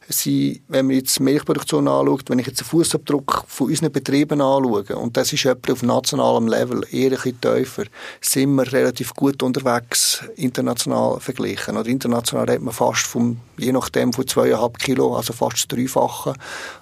Sie, 0.08 0.62
wenn 0.68 0.86
man 0.86 0.96
jetzt 0.96 1.18
Milchproduktion 1.18 1.88
anschaut, 1.88 2.30
wenn 2.30 2.38
ich 2.38 2.46
jetzt 2.46 2.60
den 2.60 2.66
Fußabdruck 2.66 3.44
von 3.48 3.68
unseren 3.68 3.90
Betrieben 3.90 4.40
anschaue, 4.40 4.84
und 4.96 5.16
das 5.16 5.32
ist 5.32 5.44
etwa 5.44 5.72
auf 5.72 5.82
nationalem 5.82 6.46
Level 6.46 6.86
eher 6.92 7.10
ein 7.10 7.10
bisschen 7.10 7.40
tiefer, 7.40 7.84
sind 8.20 8.54
wir 8.54 8.72
relativ 8.72 9.14
gut 9.14 9.42
unterwegs, 9.42 10.22
international 10.36 11.18
verglichen. 11.18 11.76
Oder 11.76 11.88
international 11.88 12.46
hat 12.46 12.60
man 12.60 12.72
fast 12.72 13.06
vom, 13.06 13.38
je 13.58 13.72
nachdem 13.72 14.12
von 14.12 14.28
zweieinhalb 14.28 14.78
Kilo, 14.78 15.16
also 15.16 15.32
fast 15.32 15.56
das 15.56 15.68
Dreifache. 15.68 16.34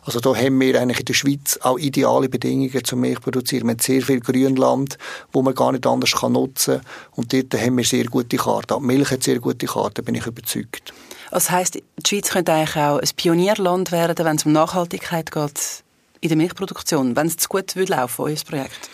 Also 0.03 0.21
da 0.21 0.35
haben 0.35 0.61
wir 0.61 0.79
eigentlich 0.79 1.01
in 1.01 1.07
der 1.07 1.15
Schweiz 1.15 1.59
auch 1.63 1.79
ideale 1.79 2.29
Bedingungen 2.29 2.85
zum 2.85 3.01
Milchproduzieren. 3.01 3.69
Wir 3.69 3.73
haben 3.73 3.81
sehr 3.81 4.03
viel 4.03 4.21
Grünland, 4.21 4.99
wo 5.33 5.41
man 5.41 5.55
gar 5.55 5.73
nicht 5.73 5.87
anders 5.87 6.13
kann 6.13 6.33
nutzen 6.33 6.81
kann. 6.81 6.87
Und 7.13 7.33
dort 7.33 7.55
haben 7.55 7.79
wir 7.79 7.85
sehr 7.85 8.05
gute 8.05 8.37
Karten. 8.37 8.79
Die 8.81 8.87
Milch 8.87 9.11
hat 9.11 9.23
sehr 9.23 9.39
gute 9.39 9.67
Karten, 9.67 10.05
bin 10.05 10.15
ich 10.15 10.27
überzeugt. 10.27 10.93
Das 11.35 11.51
heisst, 11.51 11.75
die 11.75 11.83
Schweiz 12.07 12.31
könnte 12.31 12.53
eigentlich 12.53 12.77
auch 12.77 13.01
ein 13.01 13.09
Pionierland 13.17 13.91
werden, 13.91 14.25
wenn 14.25 14.37
es 14.37 14.47
um 14.47 14.53
Nachhaltigkeit 14.53 15.33
geht 15.33 15.83
in 16.21 16.29
der 16.29 16.37
Milchproduktion, 16.37 17.17
wenn 17.17 17.27
es 17.27 17.37
zu 17.37 17.49
gut 17.49 17.75
würde 17.75 17.91
laufen, 17.91 18.23
euer 18.23 18.37
Projekt? 18.49 18.89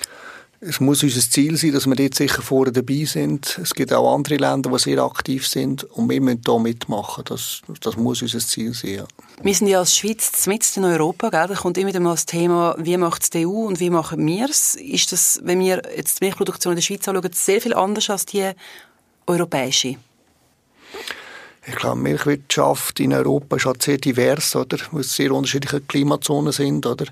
Es 0.62 0.81
muss 0.81 1.03
unser 1.03 1.20
Ziel 1.20 1.59
sein, 1.59 1.72
dass 1.72 1.87
wir 1.87 1.94
dort 1.94 2.14
sicher 2.14 2.40
vorne 2.40 2.72
dabei 2.72 3.05
sind. 3.05 3.59
Es 3.62 3.74
gibt 3.74 3.92
auch 3.92 4.14
andere 4.14 4.37
Länder, 4.37 4.70
die 4.70 4.79
sehr 4.79 5.03
aktiv 5.03 5.46
sind 5.46 5.85
und 5.85 6.09
wir 6.09 6.18
müssen 6.22 6.40
hier 6.46 6.59
mitmachen. 6.59 7.24
Das, 7.26 7.61
das 7.83 7.98
muss 7.98 8.22
unser 8.22 8.38
Ziel 8.38 8.72
sein. 8.72 8.94
Ja. 8.94 9.05
Wir 9.42 9.55
sind 9.55 9.66
ja 9.66 9.81
als 9.81 9.94
Schweiz 9.94 10.46
mitten 10.46 10.85
in 10.85 10.92
Europa, 10.92 11.29
gell? 11.29 11.46
da 11.46 11.55
kommt 11.55 11.76
immer 11.76 11.88
wieder 11.88 12.00
mal 12.00 12.12
das 12.12 12.24
Thema, 12.24 12.74
wie 12.79 12.96
macht 12.96 13.22
es 13.22 13.29
die 13.29 13.46
EU 13.46 13.66
und 13.66 13.81
wie 13.81 13.90
machen 13.90 14.26
wir 14.26 14.48
es? 14.48 14.76
Ist 14.76 15.12
das, 15.12 15.40
wenn 15.42 15.61
wir 15.61 15.83
jetzt 15.94 16.20
die 16.20 16.24
Milchproduktion 16.24 16.72
in 16.72 16.76
der 16.76 16.83
Schweiz 16.83 17.07
anschauen, 17.07 17.33
sehr 17.35 17.61
viel 17.61 17.74
anders 17.74 18.09
als 18.09 18.24
die 18.24 18.50
europäische? 19.26 19.96
Ich 21.70 21.76
glaube, 21.76 22.00
Milchwirtschaft 22.00 22.98
in 22.98 23.12
Europa 23.12 23.54
ist 23.54 23.64
halt 23.64 23.80
sehr 23.80 23.96
divers, 23.96 24.56
oder? 24.56 24.76
Weil 24.90 25.02
es 25.02 25.14
sehr 25.14 25.30
unterschiedliche 25.30 25.80
Klimazonen 25.80 26.52
sind, 26.52 26.85
oder? 26.85 27.06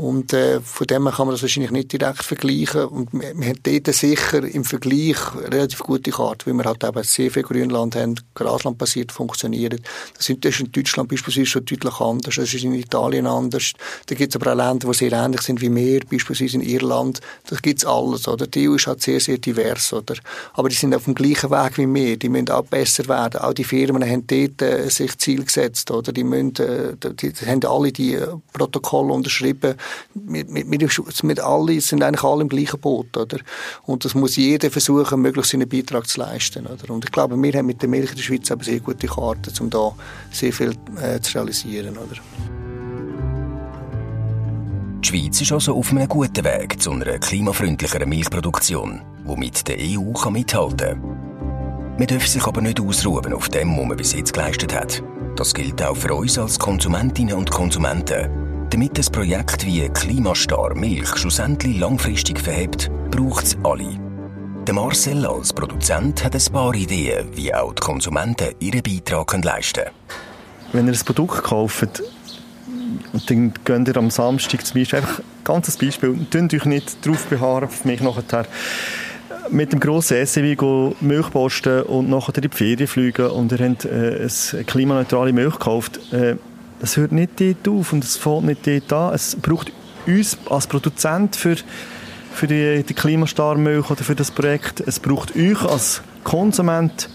Und 0.00 0.32
äh, 0.32 0.62
von 0.62 0.86
dem 0.86 1.04
kann 1.10 1.26
man 1.26 1.34
das 1.34 1.42
wahrscheinlich 1.42 1.72
nicht 1.72 1.92
direkt 1.92 2.22
vergleichen. 2.22 2.86
Und 2.86 3.12
wir, 3.12 3.38
wir 3.38 3.48
haben 3.48 3.60
dort 3.62 3.94
sicher 3.94 4.42
im 4.42 4.64
Vergleich 4.64 5.18
relativ 5.36 5.80
gute 5.80 6.10
Karte, 6.10 6.46
weil 6.46 6.54
wir 6.54 6.64
halt 6.64 6.82
eben 6.82 7.02
sehr 7.02 7.30
viel 7.30 7.42
Grünland 7.42 7.94
haben, 7.96 8.14
Grasland 8.34 8.78
basiert 8.78 9.12
funktioniert. 9.12 9.82
Das 10.16 10.26
ist 10.26 10.60
in 10.60 10.72
Deutschland 10.72 11.10
beispielsweise 11.10 11.44
schon 11.44 11.66
deutlich 11.66 12.00
anders, 12.00 12.36
das 12.36 12.54
ist 12.54 12.64
in 12.64 12.72
Italien 12.72 13.26
anders. 13.26 13.74
Da 14.06 14.14
gibt 14.14 14.34
es 14.34 14.40
aber 14.40 14.52
auch 14.52 14.56
Länder, 14.56 14.88
die 14.88 14.96
sehr 14.96 15.12
ähnlich 15.12 15.42
sind 15.42 15.60
wie 15.60 15.74
wir, 15.74 16.00
beispielsweise 16.10 16.56
in 16.56 16.62
Irland. 16.62 17.20
Das 17.50 17.60
gibt 17.60 17.80
es 17.80 17.84
alles, 17.84 18.26
oder? 18.26 18.46
Die 18.46 18.70
EU 18.70 18.76
ist 18.76 18.86
halt 18.86 19.02
sehr, 19.02 19.20
sehr 19.20 19.36
divers, 19.36 19.92
oder? 19.92 20.14
Aber 20.54 20.70
die 20.70 20.76
sind 20.76 20.94
auf 20.94 21.04
dem 21.04 21.14
gleichen 21.14 21.50
Weg 21.50 21.76
wie 21.76 21.94
wir, 21.94 22.16
die 22.16 22.30
müssen 22.30 22.48
auch 22.48 22.64
besser 22.64 23.06
werden. 23.06 23.42
Auch 23.42 23.52
die 23.52 23.64
Firmen 23.64 24.02
haben 24.02 24.26
dort 24.26 24.62
äh, 24.62 24.88
sich 24.88 25.18
Ziel 25.18 25.44
gesetzt, 25.44 25.90
oder? 25.90 26.10
Die, 26.10 26.24
müssen, 26.24 26.56
äh, 26.56 26.96
die, 26.96 27.34
die 27.34 27.46
haben 27.46 27.62
alle 27.66 27.92
die 27.92 28.14
äh, 28.14 28.28
Protokolle 28.54 29.12
unterschrieben, 29.12 29.74
wir, 30.14 30.44
wir, 30.48 30.70
wir 30.70 31.44
alle 31.44 31.80
sind 31.80 32.02
eigentlich 32.02 32.24
alle 32.24 32.42
im 32.42 32.48
gleichen 32.48 32.80
Boot, 32.80 33.16
oder? 33.16 33.38
Und 33.84 34.04
das 34.04 34.14
muss 34.14 34.36
jeder 34.36 34.70
versuchen, 34.70 35.20
möglichst 35.20 35.52
seinen 35.52 35.68
Beitrag 35.68 36.06
zu 36.06 36.20
leisten, 36.20 36.66
oder? 36.66 36.92
Und 36.92 37.04
ich 37.04 37.12
glaube, 37.12 37.40
wir 37.40 37.52
haben 37.52 37.66
mit 37.66 37.82
der 37.82 37.88
Milch 37.88 38.10
in 38.10 38.16
der 38.16 38.22
Schweiz 38.22 38.50
aber 38.50 38.64
sehr 38.64 38.80
gute 38.80 39.06
Karten, 39.06 39.52
um 39.60 39.70
da 39.70 39.92
sehr 40.30 40.52
viel 40.52 40.74
äh, 41.00 41.20
zu 41.20 41.34
realisieren, 41.34 41.96
oder? 41.96 42.16
Die 45.02 45.08
Schweiz 45.08 45.40
ist 45.40 45.52
also 45.52 45.74
auf 45.74 45.90
einem 45.90 46.08
guten 46.08 46.44
Weg 46.44 46.80
zu 46.80 46.92
einer 46.92 47.18
klimafreundlicheren 47.18 48.08
Milchproduktion, 48.08 49.00
die 49.26 49.36
mit 49.36 49.66
der 49.66 49.76
EU 49.78 50.12
kann 50.12 50.34
mithalten 50.34 51.00
kann. 51.00 51.96
Man 52.00 52.06
darf 52.06 52.26
sich 52.26 52.46
aber 52.46 52.62
nicht 52.62 52.80
ausruhen 52.80 53.32
auf 53.34 53.48
dem, 53.48 53.76
was 53.76 53.86
man 53.86 53.96
bis 53.96 54.14
jetzt 54.14 54.32
geleistet 54.32 54.74
hat. 54.74 55.02
Das 55.36 55.52
gilt 55.52 55.82
auch 55.82 55.96
für 55.96 56.14
uns 56.14 56.38
als 56.38 56.58
Konsumentinnen 56.58 57.34
und 57.34 57.50
Konsumenten. 57.50 58.39
Damit 58.70 58.96
das 58.96 59.10
Projekt 59.10 59.66
wie 59.66 59.88
Klimastar 59.88 60.76
Milch 60.76 61.16
schlussendlich 61.16 61.80
langfristig 61.80 62.38
verhebt, 62.38 62.88
braucht 63.10 63.44
es 63.44 63.56
alle. 63.64 63.98
Der 64.64 64.74
Marcel 64.74 65.26
als 65.26 65.52
Produzent 65.52 66.22
hat 66.22 66.36
ein 66.36 66.52
paar 66.52 66.72
Ideen, 66.76 67.36
wie 67.36 67.52
auch 67.52 67.74
die 67.74 67.80
Konsumenten 67.80 68.54
ihren 68.60 68.80
Beitrag 68.80 69.44
leisten 69.44 69.82
können. 69.82 69.94
Wenn 70.72 70.86
ihr 70.86 70.92
ein 70.92 71.04
Produkt 71.04 71.42
kauft, 71.42 72.00
dann 73.26 73.52
geht 73.64 73.88
ihr 73.88 73.96
am 73.96 74.08
Samstag 74.08 74.64
zum 74.64 74.80
Beispiel, 74.80 75.00
einfach 75.00 75.18
ein 75.18 75.24
ganzes 75.42 75.76
Beispiel, 75.76 76.26
tönt 76.30 76.54
euch 76.54 76.64
nicht 76.64 77.04
darauf 77.04 77.26
beharren, 77.26 77.68
für 77.68 77.88
mich 77.88 78.00
nachher 78.00 78.46
mit 79.50 79.72
dem 79.72 79.80
grossen 79.80 80.24
SUV 80.24 80.94
Milch 81.00 81.30
posten 81.32 81.82
und 81.82 82.08
nachher 82.08 82.36
in 82.36 82.42
die 82.42 82.56
Ferien 82.56 82.86
fliegen 82.86 83.26
und 83.30 83.50
ihr 83.50 83.68
habt 83.68 83.84
äh, 83.84 84.28
eine 84.52 84.64
klimaneutrale 84.64 85.32
Milch 85.32 85.54
gekauft. 85.54 85.98
Äh, 86.12 86.36
das 86.80 86.96
hört 86.96 87.12
nicht 87.12 87.40
dort 87.40 87.68
auf 87.68 87.92
und 87.92 88.02
es 88.02 88.16
fällt 88.16 88.44
nicht 88.44 88.66
dort 88.66 88.92
an. 88.92 89.14
Es 89.14 89.36
braucht 89.36 89.72
uns 90.06 90.36
als 90.48 90.66
Produzent 90.66 91.36
für, 91.36 91.56
für 92.32 92.46
die, 92.46 92.82
die 92.82 92.94
Klimastar-Milch 92.94 93.90
oder 93.90 94.02
für 94.02 94.14
das 94.14 94.30
Projekt. 94.30 94.80
Es 94.80 94.98
braucht 94.98 95.36
euch 95.36 95.62
als 95.62 96.02
Konsument. 96.24 97.08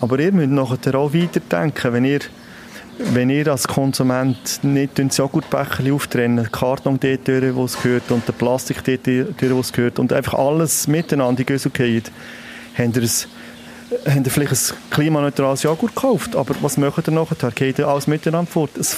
Aber 0.00 0.18
ihr 0.18 0.32
müsst 0.32 0.50
nachher 0.50 0.94
auch 0.96 1.14
weiterdenken, 1.14 1.92
wenn 1.92 2.04
ihr 2.04 2.20
wenn 2.98 3.28
ihr 3.28 3.48
als 3.48 3.66
Konsument 3.66 4.60
nicht 4.62 4.98
das 4.98 5.16
Joghurtbecher 5.16 5.92
auftrennen, 5.92 6.44
den 6.44 6.52
Karton 6.52 6.98
dort 7.00 7.26
durch, 7.26 7.54
wo 7.54 7.64
es 7.64 7.80
gehört, 7.80 8.10
und 8.10 8.26
den 8.26 8.34
Plastik 8.34 8.84
dort 8.84 9.06
durch, 9.06 9.50
wo 9.52 9.60
es 9.60 9.72
gehört, 9.72 9.98
und 9.98 10.12
einfach 10.12 10.34
alles 10.34 10.86
miteinander 10.86 11.40
in 11.40 11.46
Gösel 11.46 11.72
geht, 11.72 12.12
habt 12.76 12.96
ihr, 12.96 13.02
ein, 13.02 13.10
habt 14.06 14.26
ihr 14.26 14.30
vielleicht 14.30 14.52
ein 14.52 14.76
klimaneutrales 14.90 15.62
Joghurt 15.62 15.94
gekauft. 15.94 16.36
Aber 16.36 16.54
was 16.60 16.76
macht 16.76 17.08
ihr 17.08 17.12
nachher? 17.12 17.50
Geht 17.50 17.78
ihr 17.78 17.88
alles 17.88 18.06
miteinander 18.06 18.50
fort? 18.50 18.76
Es, 18.76 18.96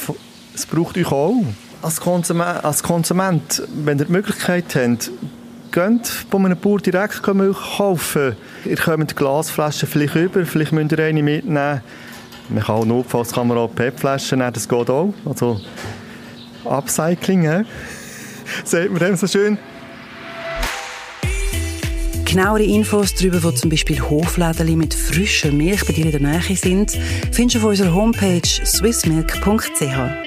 es 0.54 0.66
braucht 0.66 0.96
euch 0.96 1.10
auch. 1.10 1.44
Als 1.82 2.00
Konsument, 2.00 2.64
als 2.64 2.82
Konsument, 2.82 3.62
wenn 3.84 3.98
ihr 3.98 4.06
die 4.06 4.12
Möglichkeit 4.12 4.74
habt, 4.74 5.10
geht 5.72 6.26
bei 6.30 6.38
einem 6.38 6.58
Bauer 6.58 6.78
direkt 6.78 7.26
Milch 7.34 7.76
kaufen. 7.76 8.36
Ihr 8.64 8.76
kommt 8.76 9.14
Glasflaschen 9.14 9.88
vielleicht 9.88 10.14
über, 10.14 10.44
vielleicht 10.46 10.72
müsst 10.72 10.92
ihr 10.92 10.98
eine 11.00 11.22
mitnehmen. 11.22 11.82
Man 12.48 12.62
kann 12.62 12.76
auch 12.76 12.84
notfalls 12.84 13.32
kann 13.32 13.48
man 13.48 13.58
auch 13.58 13.74
PET-Flaschen 13.74 14.38
nehmen, 14.38 14.52
das 14.52 14.68
geht 14.68 14.88
auch. 14.88 15.12
Also 15.24 15.60
Upcycling, 16.64 17.42
he? 17.42 17.64
sagt 18.64 18.90
man 18.90 19.00
dem 19.00 19.16
so 19.16 19.26
schön. 19.26 19.58
Genauere 22.36 22.64
Infos 22.64 23.14
darüber, 23.14 23.42
wo 23.42 23.50
zum 23.50 23.70
Beispiel 23.70 23.98
Hofläden 23.98 24.76
mit 24.76 24.92
frischer 24.92 25.50
Milch 25.50 25.86
bei 25.86 25.94
dir 25.94 26.04
in 26.04 26.10
der 26.10 26.20
Nähe 26.20 26.54
sind, 26.54 26.92
findest 27.32 27.54
du 27.54 27.60
auf 27.60 27.64
unserer 27.64 27.94
Homepage 27.94 28.42
swissmilk.ch. 28.44 30.25